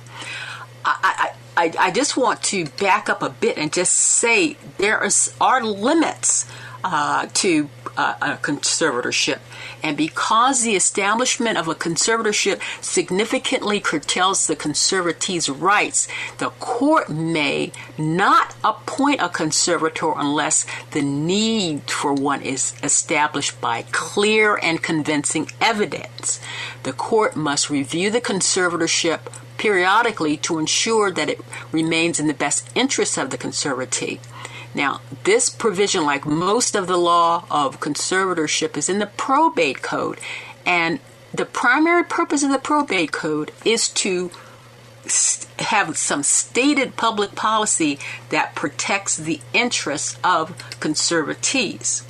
I, 0.85 0.97
I, 1.01 1.31
I 1.67 1.91
just 1.91 2.15
want 2.15 2.41
to 2.43 2.65
back 2.65 3.09
up 3.09 3.21
a 3.21 3.29
bit 3.29 3.57
and 3.57 3.71
just 3.71 3.93
say 3.93 4.55
there 4.77 5.03
is, 5.03 5.33
are 5.41 5.63
limits 5.63 6.45
uh, 6.83 7.27
to 7.33 7.69
uh, 7.97 8.15
a 8.21 8.29
conservatorship. 8.37 9.39
And 9.83 9.97
because 9.97 10.63
the 10.63 10.75
establishment 10.75 11.57
of 11.57 11.67
a 11.67 11.75
conservatorship 11.75 12.61
significantly 12.81 13.79
curtails 13.81 14.47
the 14.47 14.55
conservatee's 14.55 15.49
rights, 15.49 16.07
the 16.37 16.49
court 16.49 17.09
may 17.09 17.73
not 17.97 18.55
appoint 18.63 19.21
a 19.21 19.29
conservator 19.29 20.13
unless 20.15 20.65
the 20.91 21.01
need 21.01 21.89
for 21.91 22.13
one 22.13 22.41
is 22.41 22.73
established 22.83 23.59
by 23.59 23.83
clear 23.91 24.57
and 24.61 24.81
convincing 24.81 25.49
evidence. 25.59 26.39
The 26.83 26.93
court 26.93 27.35
must 27.35 27.69
review 27.69 28.09
the 28.09 28.21
conservatorship 28.21 29.19
periodically 29.59 30.37
to 30.37 30.57
ensure 30.57 31.11
that 31.11 31.29
it 31.29 31.39
remains 31.71 32.19
in 32.19 32.25
the 32.25 32.33
best 32.33 32.67
interests 32.73 33.17
of 33.17 33.29
the 33.29 33.37
conservatee. 33.37 34.19
Now, 34.73 35.01
this 35.25 35.49
provision, 35.49 36.05
like 36.05 36.25
most 36.25 36.75
of 36.75 36.87
the 36.87 36.97
law 36.97 37.45
of 37.51 37.79
conservatorship, 37.79 38.77
is 38.77 38.89
in 38.89 38.97
the 38.97 39.05
probate 39.05 39.83
code, 39.83 40.19
and 40.65 40.99
the 41.33 41.45
primary 41.45 42.03
purpose 42.03 42.41
of 42.41 42.51
the 42.51 42.57
probate 42.57 43.11
code 43.11 43.51
is 43.63 43.89
to 43.89 44.31
have 45.59 45.97
some 45.97 46.23
stated 46.23 46.95
public 46.95 47.35
policy 47.35 47.99
that 48.29 48.55
protects 48.55 49.17
the 49.17 49.41
interests 49.53 50.17
of 50.23 50.57
conservatees. 50.79 52.03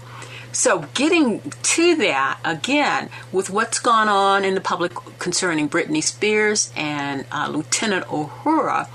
So, 0.51 0.85
getting 0.95 1.41
to 1.51 1.95
that 1.97 2.39
again, 2.43 3.09
with 3.31 3.49
what's 3.49 3.79
gone 3.79 4.09
on 4.09 4.43
in 4.43 4.55
the 4.55 4.61
public 4.61 4.93
concerning 5.19 5.69
Britney 5.69 6.03
Spears 6.03 6.71
and 6.75 7.25
uh, 7.31 7.49
Lieutenant 7.49 8.05
Uhura, 8.07 8.87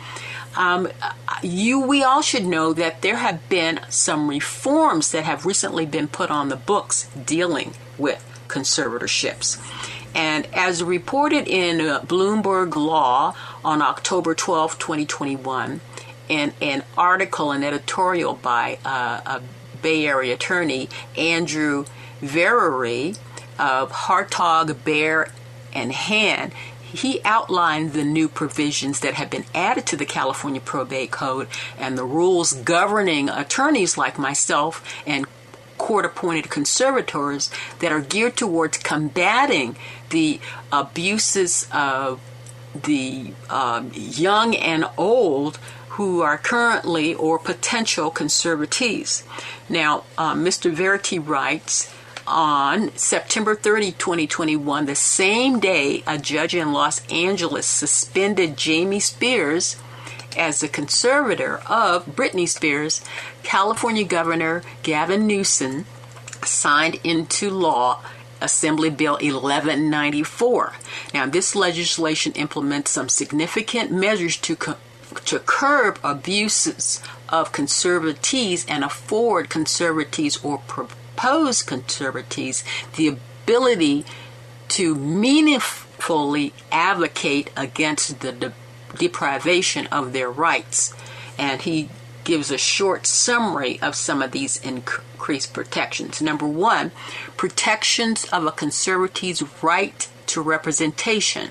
um, 0.57 0.89
you, 1.43 1.81
we 1.81 2.03
all 2.03 2.23
should 2.23 2.45
know 2.45 2.73
that 2.73 3.03
there 3.03 3.17
have 3.17 3.49
been 3.49 3.81
some 3.89 4.29
reforms 4.29 5.13
that 5.13 5.25
have 5.25 5.47
recently 5.47 5.87
been 5.87 6.09
put 6.09 6.31
on 6.31 6.49
the 6.49 6.57
books 6.57 7.09
dealing 7.25 7.73
with 7.99 8.25
conservatorships. 8.49 9.59
And 10.15 10.47
as 10.53 10.83
reported 10.83 11.49
in 11.49 11.81
uh, 11.81 12.01
Bloomberg 12.01 12.77
Law 12.77 13.35
on 13.65 13.83
October 13.83 14.35
12, 14.35 14.79
2021, 14.79 15.81
in 16.29 16.53
an 16.63 16.85
article, 16.97 17.51
an 17.51 17.65
editorial 17.65 18.35
by 18.35 18.79
uh, 18.85 19.21
a 19.27 19.43
Bay 19.85 20.07
Area 20.07 20.33
attorney, 20.33 20.89
Andrew 21.15 21.85
Verity 22.21 23.17
of 23.59 23.93
Hartog, 23.93 24.83
Baer, 24.83 25.31
and 25.75 25.93
Hand, 25.93 26.55
he 26.81 27.21
outlined 27.23 27.93
the 27.93 28.03
new 28.03 28.27
provisions 28.29 29.01
that 29.01 29.15
have 29.15 29.29
been 29.29 29.45
added 29.55 29.85
to 29.87 29.97
the 29.97 30.07
California 30.07 30.61
Probate 30.61 31.11
Code 31.11 31.49
and 31.77 31.99
the 31.99 32.05
rules 32.05 32.55
governing 32.55 33.29
attorneys 33.29 33.99
like 33.99 34.19
myself 34.19 34.83
and 35.07 35.27
court 35.77 36.07
appointed 36.07 36.49
conservators 36.49 37.51
that 37.81 37.93
are 37.93 38.01
geared 38.01 38.37
towards 38.37 38.79
combating 38.79 39.77
the 40.09 40.41
abuses 40.73 41.69
of 41.73 42.21
the 42.75 43.33
um, 43.51 43.91
young 43.93 44.55
and 44.57 44.87
old 44.97 45.59
who 45.95 46.23
are 46.23 46.39
currently 46.39 47.15
or 47.15 47.39
potential 47.39 48.11
conservatees. 48.11 49.23
Now, 49.69 50.05
uh, 50.19 50.35
Mr. 50.35 50.73
Verity 50.73 51.21
writes, 51.21 51.93
on 52.27 52.91
September 52.97 53.55
30, 53.55 53.93
2021, 53.93 54.87
the 54.87 54.95
same 54.95 55.61
day 55.61 56.03
a 56.07 56.19
judge 56.19 56.55
in 56.55 56.73
Los 56.73 57.07
Angeles 57.09 57.67
suspended 57.67 58.57
Jamie 58.57 58.99
Spears 58.99 59.77
as 60.37 60.61
the 60.61 60.69
conservator 60.69 61.59
of 61.69 62.07
Britney 62.07 62.49
Spears, 62.49 63.05
California 63.43 64.05
Governor 64.05 64.63
Gavin 64.83 65.27
Newsom 65.27 65.85
signed 66.45 66.99
into 67.05 67.51
law 67.51 68.01
Assembly 68.41 68.91
Bill 68.91 69.15
1194. 69.15 70.73
Now, 71.13 71.27
this 71.27 71.55
legislation 71.55 72.33
implements 72.33 72.91
some 72.91 73.09
significant 73.09 73.93
measures 73.93 74.37
to 74.39 74.57
co- 74.57 74.77
to 75.25 75.39
curb 75.39 75.99
abuses 76.03 77.03
of 77.29 77.53
conservatees 77.53 78.65
and 78.69 78.85
afford 78.85 79.49
conservatees 79.49 80.45
or 80.45 80.59
proposed 80.59 81.67
conservatees 81.67 82.65
the 82.97 83.09
ability 83.09 84.05
to 84.69 84.95
meaningfully 84.95 86.53
advocate 86.73 87.51
against 87.57 88.21
the 88.21 88.33
de- 88.33 88.53
deprivation 88.97 89.87
of 89.89 90.13
their 90.13 90.31
rights. 90.31 90.95
And 91.39 91.63
he 91.63 91.89
gives 92.25 92.51
a 92.51 92.59
short 92.59 93.07
summary 93.07 93.81
of 93.83 93.95
some 93.95 94.23
of 94.23 94.33
these 94.33 94.57
increased 94.63 95.53
protections. 95.53 96.23
Number 96.23 96.47
one, 96.47 96.91
protections 97.37 98.25
of 98.27 98.47
a 98.47 98.53
conservative's 98.53 99.43
right 99.63 100.09
to 100.27 100.41
representation. 100.41 101.51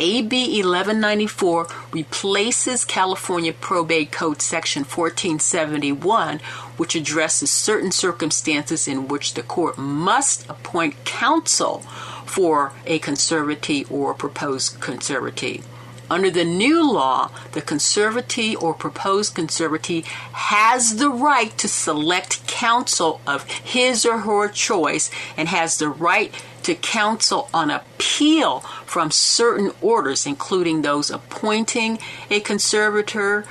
AB 0.00 0.62
1194 0.62 1.66
replaces 1.92 2.86
California 2.86 3.52
Probate 3.52 4.10
Code 4.10 4.40
Section 4.40 4.84
1471, 4.84 6.40
which 6.78 6.94
addresses 6.94 7.50
certain 7.50 7.92
circumstances 7.92 8.88
in 8.88 9.08
which 9.08 9.34
the 9.34 9.42
court 9.42 9.76
must 9.76 10.48
appoint 10.48 11.04
counsel 11.04 11.80
for 12.24 12.72
a 12.86 12.98
conservatee 12.98 13.90
or 13.90 14.14
proposed 14.14 14.80
conservatee. 14.80 15.62
Under 16.10 16.30
the 16.30 16.44
new 16.44 16.90
law, 16.90 17.30
the 17.52 17.60
conservatee 17.62 18.60
or 18.60 18.72
proposed 18.74 19.36
conservatee 19.36 20.04
has 20.04 20.96
the 20.96 21.10
right 21.10 21.56
to 21.58 21.68
select 21.68 22.44
counsel 22.48 23.20
of 23.26 23.44
his 23.44 24.04
or 24.04 24.18
her 24.20 24.48
choice 24.48 25.10
and 25.36 25.48
has 25.48 25.76
the 25.76 25.88
right 25.88 26.34
to 26.64 26.74
counsel 26.74 27.48
on 27.52 27.70
appeal 27.70 28.60
from 28.86 29.10
certain 29.10 29.72
orders, 29.80 30.26
including 30.26 30.82
those 30.82 31.10
appointing 31.10 31.98
a 32.30 32.40
conservator. 32.40 33.46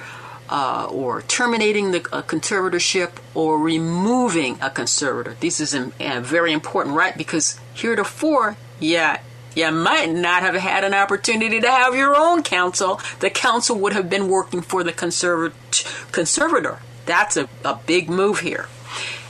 Uh, 0.52 0.88
or 0.90 1.22
terminating 1.22 1.92
the 1.92 2.00
conservatorship 2.00 3.12
or 3.36 3.60
removing 3.60 4.58
a 4.64 4.70
conservator. 4.72 5.36
This 5.40 5.60
is 5.60 5.76
a, 5.76 5.92
a 6.00 6.22
very 6.22 6.54
important 6.54 6.96
right 6.96 7.16
because 7.16 7.60
heretofore, 7.76 8.58
yeah, 8.80 9.20
you 9.56 9.72
might 9.72 10.10
not 10.10 10.42
have 10.42 10.56
had 10.56 10.84
an 10.84 10.96
opportunity 10.96 11.60
to 11.60 11.70
have 11.70 11.96
your 11.96 12.16
own 12.16 12.42
counsel. 12.42 13.00
The 13.20 13.30
counsel 13.30 13.78
would 13.78 13.94
have 13.94 14.10
been 14.10 14.28
working 14.28 14.62
for 14.62 14.84
the 14.84 14.92
conservat- 14.92 16.12
conservator. 16.12 16.80
That's 17.06 17.38
a, 17.38 17.48
a 17.64 17.78
big 17.86 18.10
move 18.10 18.40
here. 18.40 18.68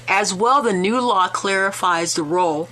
As 0.08 0.34
well, 0.34 0.62
the 0.62 0.73
new 0.73 1.01
law 1.01 1.27
clarifies 1.27 2.15
the 2.15 2.23
role 2.23 2.69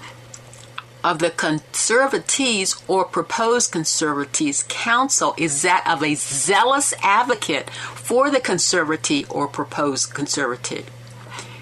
of 1.08 1.20
the 1.20 1.30
conservatees 1.30 2.84
or 2.90 3.06
proposed 3.06 3.72
conservatees 3.72 4.68
counsel 4.68 5.34
is 5.38 5.62
that 5.62 5.82
of 5.88 6.04
a 6.04 6.16
zealous 6.16 6.94
advocate 7.02 7.70
for 7.70 8.30
the 8.30 8.42
conservatee 8.42 9.26
or 9.34 9.48
proposed 9.48 10.14
conservatee 10.14 10.84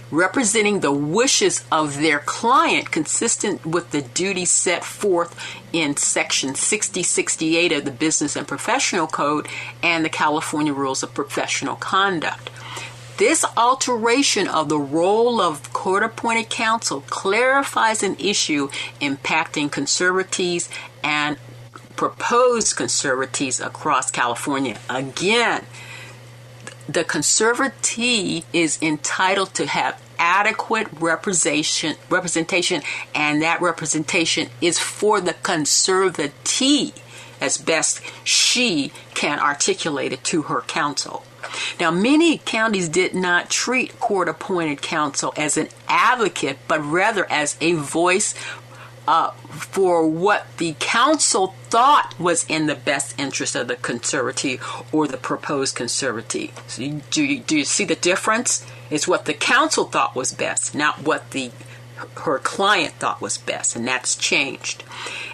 representing 0.10 0.80
the 0.80 0.92
wishes 0.92 1.64
of 1.72 1.98
their 1.98 2.18
client 2.20 2.90
consistent 2.90 3.64
with 3.64 3.92
the 3.92 4.02
duties 4.02 4.50
set 4.50 4.84
forth 4.84 5.40
in 5.72 5.96
section 5.96 6.56
6068 6.56 7.72
of 7.72 7.86
the 7.86 7.92
business 7.92 8.36
and 8.36 8.48
professional 8.48 9.06
code 9.06 9.48
and 9.84 10.04
the 10.04 10.10
California 10.10 10.74
rules 10.74 11.04
of 11.04 11.14
professional 11.14 11.76
conduct 11.76 12.50
this 13.18 13.46
alteration 13.56 14.48
of 14.48 14.70
the 14.70 14.80
role 14.80 15.40
of 15.40 15.72
court 15.72 16.04
appointed 16.04 16.50
counsel 16.50 17.02
clarifies 17.02 18.04
an 18.04 18.16
issue 18.20 18.70
impacting 19.00 19.70
conservatees 19.70 20.70
and 21.04 21.38
proposed 21.96 22.76
conservatees 22.76 23.66
across 23.66 24.12
California. 24.12 24.78
Again, 24.90 25.64
the 26.88 27.04
conservatee 27.04 28.44
is 28.54 28.78
entitled 28.82 29.54
to 29.56 29.66
have 29.66 30.02
adequate 30.18 30.88
representation 31.00 31.96
representation 32.10 32.82
and 33.14 33.42
that 33.42 33.62
representation 33.62 34.50
is 34.62 34.80
for 34.80 35.20
the 35.20 35.34
conservatee 35.34 36.94
as 37.42 37.58
best 37.58 38.02
she 38.24 38.92
can 39.14 39.40
articulate 39.40 40.14
it 40.14 40.24
to 40.24 40.44
her 40.44 40.62
counsel. 40.62 41.24
Now, 41.80 41.92
many 41.92 42.38
counties 42.40 42.90
did 42.90 43.14
not 43.14 43.50
treat 43.50 44.00
court 44.00 44.28
appointed 44.30 44.82
counsel 44.82 45.34
as 45.38 45.58
an 45.58 45.70
advocate, 45.88 46.58
but 46.68 46.80
rather 46.82 47.30
as 47.32 47.58
a 47.62 47.74
voice 47.74 48.34
uh, 49.08 49.32
for 49.32 50.08
what 50.08 50.58
the 50.58 50.76
counsel 50.80 51.54
thought 51.66 52.16
was 52.20 52.46
in 52.48 52.66
the 52.66 52.76
best 52.76 53.20
interest 53.20 53.56
of 53.56 53.68
the 53.68 53.76
conservatee 53.76 54.60
or 54.92 55.08
the 55.08 55.18
proposed 55.18 55.76
conservatee. 55.76 56.52
So 56.68 56.82
you, 56.82 57.02
do, 57.12 57.24
you, 57.24 57.40
do 57.40 57.58
you 57.58 57.66
see 57.66 57.86
the 57.86 57.96
difference? 57.96 58.66
It's 58.90 59.08
what 59.08 59.26
the 59.26 59.34
counsel 59.34 59.86
thought 59.86 60.16
was 60.16 60.34
best, 60.34 60.74
not 60.74 61.04
what 61.04 61.32
the 61.32 61.52
her 62.18 62.40
client 62.40 62.94
thought 62.96 63.22
was 63.22 63.38
best, 63.38 63.76
and 63.76 63.88
that's 63.88 64.16
changed. 64.16 64.84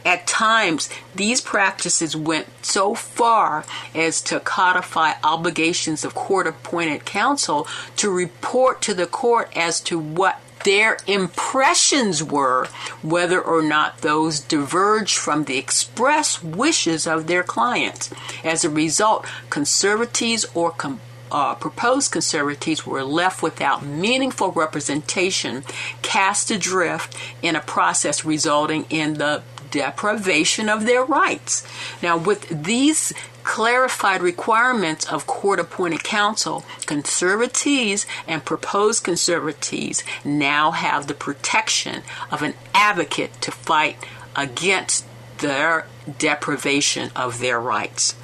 At 0.05 0.27
times, 0.27 0.89
these 1.13 1.41
practices 1.41 2.15
went 2.15 2.47
so 2.63 2.95
far 2.95 3.65
as 3.93 4.21
to 4.23 4.39
codify 4.39 5.13
obligations 5.23 6.03
of 6.03 6.15
court 6.15 6.47
appointed 6.47 7.05
counsel 7.05 7.67
to 7.97 8.09
report 8.09 8.81
to 8.81 8.93
the 8.93 9.05
court 9.05 9.51
as 9.55 9.79
to 9.81 9.99
what 9.99 10.39
their 10.63 10.97
impressions 11.07 12.23
were, 12.23 12.67
whether 13.01 13.41
or 13.41 13.61
not 13.61 13.99
those 13.99 14.39
diverged 14.39 15.17
from 15.17 15.45
the 15.45 15.57
express 15.57 16.41
wishes 16.43 17.07
of 17.07 17.27
their 17.27 17.43
clients. 17.43 18.11
As 18.43 18.63
a 18.63 18.69
result, 18.69 19.25
conservatives 19.49 20.45
or 20.53 20.71
com- 20.71 21.01
uh, 21.31 21.55
proposed 21.55 22.11
conservatives 22.11 22.85
were 22.85 23.03
left 23.03 23.41
without 23.41 23.85
meaningful 23.85 24.51
representation, 24.51 25.63
cast 26.01 26.51
adrift 26.51 27.15
in 27.41 27.55
a 27.55 27.61
process 27.61 28.25
resulting 28.25 28.85
in 28.89 29.13
the 29.13 29.41
deprivation 29.71 30.69
of 30.69 30.85
their 30.85 31.03
rights. 31.03 31.65
Now, 32.01 32.17
with 32.17 32.63
these 32.63 33.13
clarified 33.43 34.21
requirements 34.21 35.05
of 35.11 35.25
court 35.25 35.59
appointed 35.59 36.03
counsel, 36.03 36.63
conservatives 36.85 38.05
and 38.27 38.45
proposed 38.45 39.03
conservatives 39.03 40.03
now 40.23 40.71
have 40.71 41.07
the 41.07 41.13
protection 41.13 42.03
of 42.29 42.41
an 42.41 42.53
advocate 42.73 43.41
to 43.41 43.51
fight 43.51 43.97
against 44.35 45.05
their 45.39 45.87
deprivation 46.19 47.09
of 47.15 47.39
their 47.39 47.59
rights. 47.59 48.15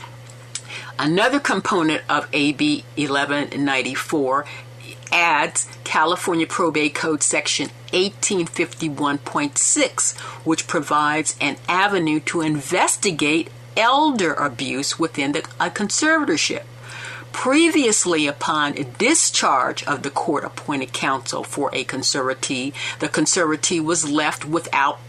Another 1.00 1.40
component 1.40 2.04
of 2.10 2.28
AB 2.34 2.84
1194 2.96 4.46
adds 5.12 5.68
California 5.84 6.48
Probate 6.48 6.96
Code 6.96 7.24
Section 7.24 7.70
1851.6, 7.92 10.18
which 10.46 10.68
provides 10.68 11.36
an 11.40 11.58
avenue 11.68 12.20
to 12.22 12.42
investigate 12.42 13.50
elder 13.76 14.34
abuse 14.34 15.00
within 15.00 15.34
the, 15.34 15.40
a 15.60 15.70
conservatorship. 15.70 16.64
Previously, 17.32 18.26
upon 18.26 18.74
discharge 18.98 19.84
of 19.84 20.02
the 20.02 20.10
court 20.10 20.44
appointed 20.44 20.92
counsel 20.92 21.44
for 21.44 21.70
a 21.72 21.84
conservatee, 21.84 22.74
the 23.00 23.08
conservatee 23.08 23.84
was 23.84 24.10
left 24.10 24.44
without 24.44 25.00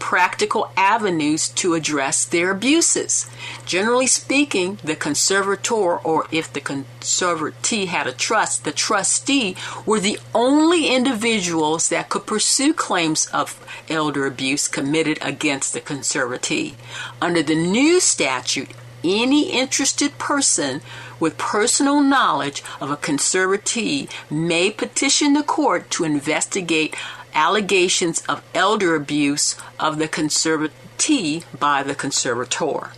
practical 0.00 0.72
avenues 0.76 1.48
to 1.48 1.74
address 1.74 2.24
their 2.24 2.50
abuses. 2.50 3.30
Generally 3.64 4.08
speaking, 4.08 4.80
the 4.82 4.96
conservator, 4.96 5.98
or 5.98 6.26
if 6.32 6.52
the 6.52 6.60
conservatee 6.60 7.86
had 7.86 8.08
a 8.08 8.12
trust, 8.12 8.64
the 8.64 8.72
trustee 8.72 9.54
were 9.86 10.00
the 10.00 10.18
only 10.34 10.88
individuals 10.88 11.88
that 11.90 12.08
could 12.08 12.26
pursue 12.26 12.74
claims 12.74 13.26
of 13.26 13.64
elder 13.88 14.26
abuse 14.26 14.66
committed 14.66 15.18
against 15.22 15.72
the 15.72 15.80
conservatee. 15.80 16.74
Under 17.22 17.42
the 17.42 17.54
new 17.54 18.00
statute, 18.00 18.70
any 19.04 19.50
interested 19.50 20.18
person 20.18 20.80
with 21.18 21.38
personal 21.38 22.00
knowledge 22.00 22.62
of 22.80 22.90
a 22.90 22.96
conservatee 22.96 24.08
may 24.30 24.70
petition 24.70 25.34
the 25.34 25.42
court 25.42 25.90
to 25.90 26.04
investigate 26.04 26.96
allegations 27.34 28.22
of 28.28 28.42
elder 28.54 28.94
abuse 28.94 29.56
of 29.78 29.98
the 29.98 30.08
conservatee 30.08 31.44
by 31.58 31.82
the 31.82 31.94
conservator. 31.94 32.90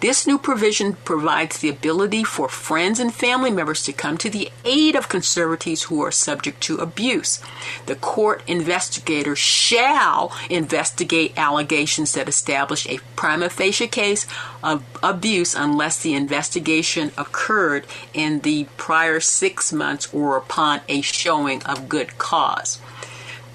This 0.00 0.26
new 0.26 0.36
provision 0.36 0.92
provides 0.92 1.58
the 1.58 1.70
ability 1.70 2.22
for 2.22 2.50
friends 2.50 3.00
and 3.00 3.14
family 3.14 3.50
members 3.50 3.82
to 3.84 3.94
come 3.94 4.18
to 4.18 4.28
the 4.28 4.50
aid 4.62 4.94
of 4.94 5.08
conservatees 5.08 5.84
who 5.84 6.02
are 6.02 6.10
subject 6.10 6.60
to 6.64 6.76
abuse. 6.76 7.40
The 7.86 7.94
court 7.94 8.42
investigator 8.46 9.34
shall 9.34 10.36
investigate 10.50 11.32
allegations 11.38 12.12
that 12.12 12.28
establish 12.28 12.86
a 12.86 13.00
prima 13.16 13.48
facie 13.48 13.88
case 13.88 14.26
of 14.62 14.84
abuse 15.02 15.54
unless 15.54 16.02
the 16.02 16.12
investigation 16.12 17.12
occurred 17.16 17.86
in 18.12 18.40
the 18.40 18.66
prior 18.76 19.18
six 19.18 19.72
months 19.72 20.12
or 20.12 20.36
upon 20.36 20.82
a 20.88 21.00
showing 21.00 21.62
of 21.62 21.88
good 21.88 22.18
cause. 22.18 22.78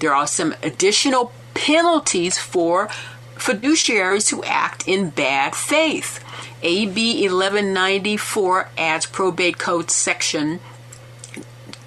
There 0.02 0.16
are 0.16 0.26
some 0.26 0.56
additional 0.64 1.30
penalties 1.54 2.36
for 2.36 2.88
fiduciaries 3.36 4.30
who 4.30 4.42
act 4.42 4.88
in 4.88 5.10
bad 5.10 5.54
faith. 5.54 6.18
AB 6.64 7.22
1194 7.22 8.70
adds 8.76 9.06
probate 9.06 9.58
code 9.58 9.92
section 9.92 10.58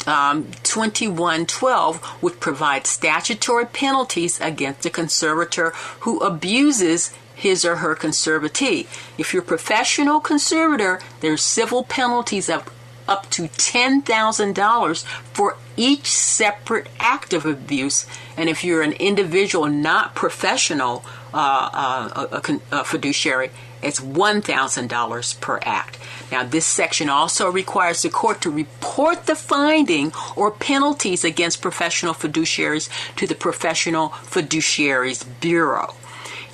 um, 0.08 0.46
2112, 0.64 1.98
which 2.24 2.40
provides 2.40 2.90
statutory 2.90 3.66
penalties 3.66 4.40
against 4.40 4.86
a 4.86 4.90
conservator 4.90 5.72
who 6.02 6.20
abuses 6.20 7.14
his 7.36 7.66
or 7.66 7.78
her 7.78 7.98
conservatee. 7.98 8.88
If 9.18 9.34
you're 9.34 9.44
a 9.44 9.46
professional 9.46 10.22
conservator, 10.22 11.02
there's 11.20 11.42
civil 11.42 11.84
penalties 11.84 12.50
of 12.50 12.72
up 13.08 13.30
to 13.32 13.44
$10,000 13.44 15.04
for 15.34 15.58
each 15.78 16.12
separate 16.12 16.88
act 17.00 17.34
of 17.34 17.46
abuse. 17.46 18.06
And 18.38 18.50
if 18.50 18.64
you're 18.64 18.82
an 18.82 18.94
individual 18.94 19.68
not 19.68 20.16
professional 20.16 21.06
uh, 21.34 21.70
uh, 21.74 22.40
a, 22.72 22.78
a, 22.78 22.84
fiduciary, 22.84 23.52
it's 23.82 24.00
$1,000 24.00 25.42
per 25.42 25.60
act. 25.64 26.00
Now, 26.32 26.44
this 26.44 26.66
section 26.66 27.10
also 27.10 27.52
requires 27.52 28.02
the 28.02 28.10
court 28.10 28.42
to 28.42 28.50
report 28.50 29.26
the 29.26 29.36
finding 29.36 30.12
or 30.36 30.50
penalties 30.50 31.24
against 31.24 31.62
professional 31.62 32.14
fiduciaries 32.14 32.90
to 33.18 33.28
the 33.28 33.36
Professional 33.36 34.10
Fiduciaries 34.10 35.26
Bureau. 35.42 35.94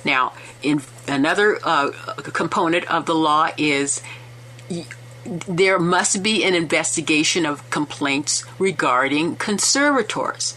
Now, 0.04 0.32
in 0.62 0.82
another 1.08 1.58
uh, 1.62 1.90
component 2.32 2.90
of 2.90 3.06
the 3.06 3.14
law 3.14 3.50
is 3.56 4.02
there 5.24 5.78
must 5.78 6.22
be 6.22 6.44
an 6.44 6.54
investigation 6.54 7.46
of 7.46 7.68
complaints 7.70 8.44
regarding 8.58 9.36
conservators. 9.36 10.56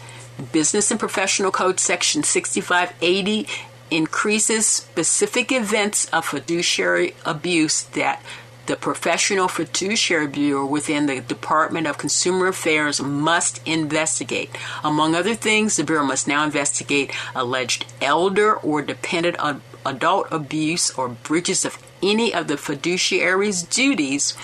Business 0.52 0.90
and 0.90 1.00
Professional 1.00 1.50
Code 1.50 1.80
Section 1.80 2.22
6580 2.22 3.46
increases 3.90 4.66
specific 4.66 5.52
events 5.52 6.06
of 6.06 6.26
fiduciary 6.26 7.14
abuse 7.24 7.82
that 7.82 8.22
the 8.66 8.76
Professional 8.76 9.46
Fiduciary 9.46 10.26
Bureau 10.26 10.66
within 10.66 11.06
the 11.06 11.20
Department 11.20 11.86
of 11.86 11.98
Consumer 11.98 12.48
Affairs 12.48 13.00
must 13.00 13.66
investigate. 13.66 14.50
Among 14.82 15.14
other 15.14 15.36
things, 15.36 15.76
the 15.76 15.84
Bureau 15.84 16.04
must 16.04 16.26
now 16.26 16.44
investigate 16.44 17.12
alleged 17.34 17.86
elder 18.02 18.54
or 18.56 18.82
dependent 18.82 19.36
adult 19.84 20.26
abuse 20.32 20.90
or 20.90 21.08
breaches 21.08 21.64
of 21.64 21.78
any 22.02 22.32
of 22.34 22.48
the 22.48 22.54
fiduciary's 22.54 23.62
duties 23.62 24.36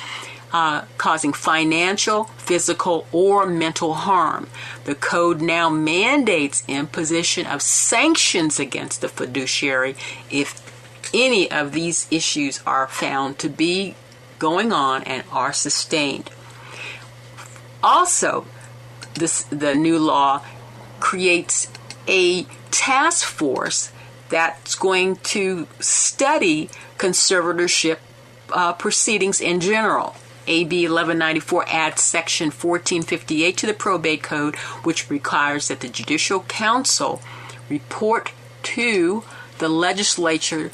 uh, 0.52 0.84
causing 0.98 1.32
financial, 1.32 2.24
physical, 2.36 3.06
or 3.10 3.46
mental 3.46 3.94
harm. 3.94 4.48
The 4.84 4.94
code 4.94 5.40
now 5.40 5.70
mandates 5.70 6.62
imposition 6.68 7.46
of 7.46 7.62
sanctions 7.62 8.60
against 8.60 9.00
the 9.00 9.08
fiduciary 9.08 9.96
if 10.30 10.60
any 11.14 11.50
of 11.50 11.72
these 11.72 12.06
issues 12.10 12.60
are 12.66 12.86
found 12.86 13.38
to 13.38 13.48
be 13.48 13.94
going 14.38 14.72
on 14.72 15.02
and 15.04 15.24
are 15.32 15.52
sustained. 15.52 16.30
Also, 17.82 18.46
this, 19.14 19.42
the 19.44 19.74
new 19.74 19.98
law 19.98 20.44
creates 21.00 21.68
a 22.06 22.44
task 22.70 23.26
force 23.26 23.92
that's 24.32 24.74
going 24.74 25.16
to 25.16 25.68
study 25.78 26.70
conservatorship 26.96 27.98
uh, 28.50 28.72
proceedings 28.72 29.40
in 29.40 29.60
general. 29.60 30.16
AB 30.46 30.88
1194 30.88 31.64
adds 31.68 32.02
Section 32.02 32.46
1458 32.46 33.56
to 33.58 33.66
the 33.66 33.74
probate 33.74 34.22
code, 34.22 34.56
which 34.84 35.10
requires 35.10 35.68
that 35.68 35.80
the 35.80 35.88
Judicial 35.88 36.40
Council 36.40 37.20
report 37.68 38.32
to 38.62 39.22
the 39.58 39.68
legislature 39.68 40.70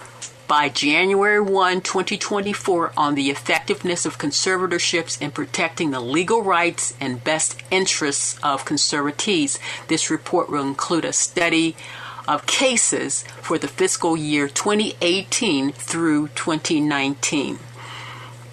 by 0.46 0.68
January 0.70 1.40
1, 1.40 1.82
2024, 1.82 2.92
on 2.96 3.16
the 3.16 3.28
effectiveness 3.28 4.06
of 4.06 4.18
conservatorships 4.18 5.20
in 5.20 5.30
protecting 5.30 5.90
the 5.90 6.00
legal 6.00 6.42
rights 6.42 6.94
and 7.00 7.22
best 7.22 7.60
interests 7.70 8.38
of 8.42 8.64
conservatees. 8.64 9.58
This 9.88 10.10
report 10.10 10.48
will 10.48 10.66
include 10.66 11.04
a 11.04 11.12
study 11.12 11.76
of 12.28 12.46
cases 12.46 13.22
for 13.40 13.58
the 13.58 13.66
fiscal 13.66 14.16
year 14.16 14.46
2018 14.48 15.72
through 15.72 16.28
2019. 16.28 17.58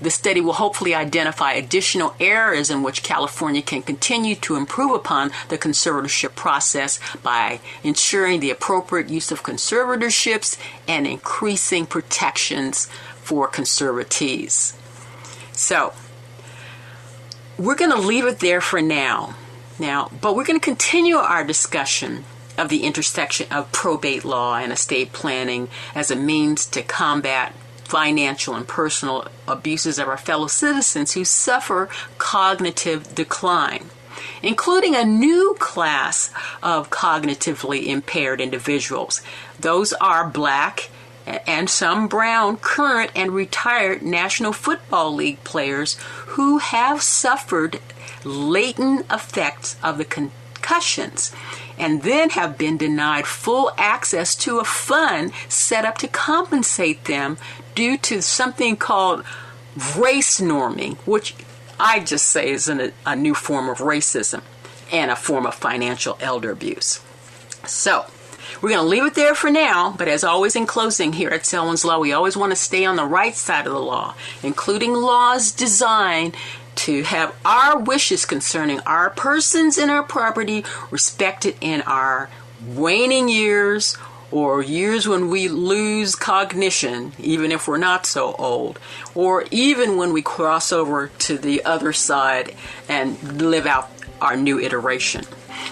The 0.01 0.09
study 0.09 0.41
will 0.41 0.53
hopefully 0.53 0.93
identify 0.93 1.53
additional 1.53 2.15
areas 2.19 2.69
in 2.69 2.83
which 2.83 3.03
California 3.03 3.61
can 3.61 3.81
continue 3.81 4.35
to 4.35 4.55
improve 4.55 4.91
upon 4.91 5.31
the 5.49 5.57
conservatorship 5.57 6.35
process 6.35 6.99
by 7.21 7.59
ensuring 7.83 8.39
the 8.39 8.51
appropriate 8.51 9.09
use 9.09 9.31
of 9.31 9.43
conservatorships 9.43 10.57
and 10.88 11.07
increasing 11.07 11.85
protections 11.85 12.85
for 13.21 13.49
conservatees. 13.49 14.75
So, 15.53 15.93
we're 17.57 17.75
going 17.75 17.91
to 17.91 17.97
leave 17.97 18.25
it 18.25 18.39
there 18.39 18.61
for 18.61 18.81
now. 18.81 19.35
Now, 19.79 20.09
but 20.21 20.35
we're 20.35 20.45
going 20.45 20.59
to 20.59 20.63
continue 20.63 21.15
our 21.15 21.43
discussion 21.43 22.25
of 22.57 22.69
the 22.69 22.83
intersection 22.83 23.47
of 23.51 23.71
probate 23.71 24.25
law 24.25 24.57
and 24.57 24.71
estate 24.71 25.13
planning 25.13 25.67
as 25.93 26.11
a 26.11 26.15
means 26.15 26.65
to 26.67 26.81
combat 26.81 27.53
financial 27.83 28.55
and 28.55 28.67
personal 28.67 29.27
abuses 29.47 29.99
of 29.99 30.07
our 30.07 30.17
fellow 30.17 30.47
citizens 30.47 31.13
who 31.13 31.23
suffer 31.23 31.87
cognitive 32.17 33.13
decline, 33.13 33.85
including 34.41 34.95
a 34.95 35.05
new 35.05 35.55
class 35.59 36.31
of 36.63 36.89
cognitively 36.89 37.85
impaired 37.85 38.41
individuals. 38.41 39.21
Those 39.59 39.93
are 39.93 40.27
black 40.27 40.89
and 41.25 41.69
some 41.69 42.07
brown 42.07 42.57
current 42.57 43.11
and 43.15 43.31
retired 43.31 44.01
National 44.01 44.53
Football 44.53 45.13
League 45.13 45.43
players 45.43 45.95
who 46.27 46.59
have 46.59 47.01
suffered 47.01 47.79
latent 48.23 49.05
effects 49.11 49.75
of 49.83 49.97
the 49.97 50.05
concussions 50.05 51.31
and 51.77 52.03
then 52.03 52.31
have 52.31 52.57
been 52.57 52.77
denied 52.77 53.25
full 53.25 53.71
access 53.77 54.35
to 54.35 54.59
a 54.59 54.63
fund 54.63 55.31
set 55.49 55.85
up 55.85 55.97
to 55.99 56.07
compensate 56.07 57.05
them 57.05 57.38
due 57.73 57.97
to 57.97 58.21
something 58.21 58.75
called 58.75 59.23
race 59.97 60.39
norming, 60.39 60.95
which 60.99 61.35
I 61.79 61.99
just 61.99 62.27
say 62.27 62.49
is 62.49 62.67
an, 62.67 62.93
a 63.05 63.15
new 63.15 63.33
form 63.33 63.69
of 63.69 63.79
racism 63.79 64.41
and 64.91 65.11
a 65.11 65.15
form 65.15 65.45
of 65.45 65.55
financial 65.55 66.17
elder 66.21 66.51
abuse. 66.51 67.01
So, 67.65 68.05
we're 68.61 68.69
going 68.69 68.81
to 68.81 68.88
leave 68.88 69.05
it 69.05 69.15
there 69.15 69.35
for 69.35 69.49
now, 69.49 69.93
but 69.97 70.07
as 70.07 70.23
always 70.23 70.55
in 70.55 70.65
closing 70.65 71.13
here 71.13 71.29
at 71.29 71.45
Selwyn's 71.45 71.83
Law, 71.83 71.99
we 71.99 72.13
always 72.13 72.38
want 72.38 72.51
to 72.51 72.55
stay 72.55 72.85
on 72.85 72.95
the 72.95 73.05
right 73.05 73.35
side 73.35 73.67
of 73.67 73.73
the 73.73 73.79
law, 73.79 74.15
including 74.43 74.93
laws 74.93 75.51
designed 75.51 76.35
to 76.75 77.03
have 77.03 77.35
our 77.45 77.79
wishes 77.79 78.25
concerning 78.25 78.79
our 78.81 79.09
persons 79.09 79.77
and 79.77 79.89
our 79.89 80.03
property 80.03 80.63
respected 80.91 81.55
in 81.61 81.81
our 81.83 82.29
waning 82.67 83.29
years 83.29 83.97
or 84.31 84.61
years 84.61 85.07
when 85.07 85.29
we 85.29 85.47
lose 85.47 86.15
cognition, 86.15 87.13
even 87.19 87.51
if 87.51 87.67
we're 87.67 87.77
not 87.77 88.05
so 88.05 88.33
old, 88.33 88.79
or 89.13 89.45
even 89.51 89.97
when 89.97 90.11
we 90.11 90.21
cross 90.21 90.71
over 90.71 91.07
to 91.19 91.38
the 91.38 91.63
other 91.63 91.93
side 91.93 92.53
and 92.89 93.41
live 93.41 93.65
out 93.65 93.89
our 94.21 94.35
new 94.35 94.59
iteration. 94.59 95.25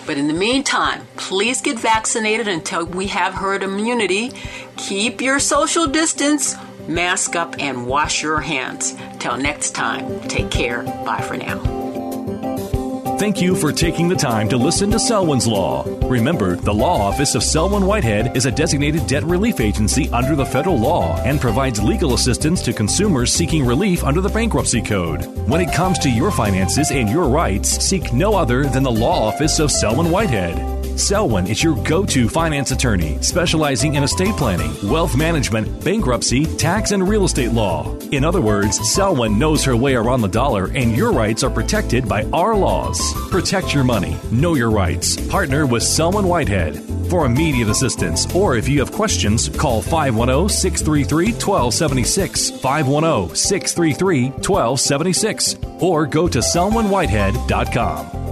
But 0.06 0.18
in 0.18 0.28
the 0.28 0.34
meantime, 0.34 1.08
please 1.18 1.62
get 1.62 1.80
vaccinated 1.80 2.48
until 2.48 2.86
we 2.86 3.08
have 3.08 3.34
herd 3.34 3.64
immunity. 3.64 4.32
Keep 4.78 5.22
your 5.22 5.40
social 5.40 5.88
distance, 5.88 6.56
mask 6.88 7.36
up, 7.36 7.56
and 7.60 7.86
wash 7.86 8.22
your 8.22 8.40
hands. 8.42 8.96
Till 9.20 9.38
next 9.38 9.72
time, 9.72 10.20
take 10.28 10.52
care. 10.52 10.84
Bye 10.84 11.22
for 11.22 11.38
now. 11.38 11.83
Thank 13.24 13.42
you 13.42 13.56
for 13.56 13.72
taking 13.72 14.10
the 14.10 14.18
time 14.18 14.50
to 14.50 14.58
listen 14.58 14.92
to 14.92 15.00
Selwyn's 15.00 15.48
Law. 15.48 15.86
Remember, 16.10 16.58
the 16.58 16.74
Law 16.74 17.00
Office 17.00 17.36
of 17.36 17.42
Selwyn 17.42 17.86
Whitehead 17.86 18.36
is 18.36 18.46
a 18.46 18.52
designated 18.52 19.08
debt 19.08 19.24
relief 19.24 19.62
agency 19.62 20.10
under 20.10 20.36
the 20.36 20.46
federal 20.46 20.78
law 20.78 21.16
and 21.22 21.40
provides 21.40 21.82
legal 21.82 22.16
assistance 22.16 22.62
to 22.64 22.74
consumers 22.74 23.32
seeking 23.32 23.66
relief 23.66 24.04
under 24.04 24.20
the 24.20 24.28
Bankruptcy 24.28 24.82
Code. 24.82 25.26
When 25.48 25.62
it 25.62 25.72
comes 25.72 26.00
to 26.00 26.10
your 26.10 26.32
finances 26.32 26.92
and 26.92 27.08
your 27.08 27.30
rights, 27.30 27.70
seek 27.70 28.12
no 28.12 28.36
other 28.36 28.66
than 28.66 28.84
the 28.84 28.92
Law 28.92 29.30
Office 29.30 29.58
of 29.60 29.72
Selwyn 29.72 30.12
Whitehead. 30.12 30.84
Selwyn 31.00 31.48
is 31.48 31.64
your 31.64 31.76
go 31.84 32.06
to 32.06 32.30
finance 32.30 32.72
attorney, 32.72 33.18
specializing 33.22 33.96
in 33.96 34.04
estate 34.04 34.36
planning, 34.36 34.72
wealth 34.88 35.18
management, 35.18 35.84
bankruptcy, 35.84 36.46
tax, 36.58 36.92
and 36.92 37.08
real 37.08 37.24
estate 37.24 37.52
law. 37.52 37.98
In 38.12 38.24
other 38.24 38.42
words, 38.42 38.78
Selwyn 38.94 39.40
knows 39.40 39.64
her 39.64 39.76
way 39.76 39.96
around 39.96 40.22
the 40.22 40.28
dollar, 40.28 40.68
and 40.76 40.96
your 40.96 41.12
rights 41.12 41.44
are 41.44 41.50
protected 41.50 42.08
by 42.08 42.26
our 42.26 42.56
laws. 42.56 43.13
Protect 43.30 43.74
your 43.74 43.84
money, 43.84 44.18
know 44.32 44.56
your 44.56 44.70
rights. 44.72 45.16
Partner 45.28 45.66
with 45.66 45.84
Selwyn 45.84 46.28
Whitehead. 46.28 46.78
For 47.10 47.26
immediate 47.26 47.70
assistance, 47.70 48.34
or 48.34 48.56
if 48.56 48.68
you 48.68 48.80
have 48.80 48.92
questions, 48.92 49.50
call 49.50 49.82
510 49.82 50.50
633 50.50 51.34
1276, 51.34 52.52
510 52.52 53.36
633 53.36 54.30
1276, 54.30 55.56
or 55.80 56.06
go 56.06 56.28
to 56.28 56.40
selwynwhitehead.com. 56.40 58.24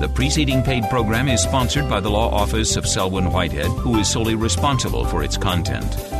The 0.00 0.08
preceding 0.08 0.62
paid 0.62 0.84
program 0.88 1.28
is 1.28 1.42
sponsored 1.42 1.88
by 1.88 2.00
the 2.00 2.10
Law 2.10 2.30
Office 2.30 2.76
of 2.76 2.86
Selwyn 2.86 3.30
Whitehead, 3.30 3.66
who 3.66 3.98
is 3.98 4.08
solely 4.08 4.34
responsible 4.34 5.04
for 5.04 5.22
its 5.22 5.36
content. 5.36 6.19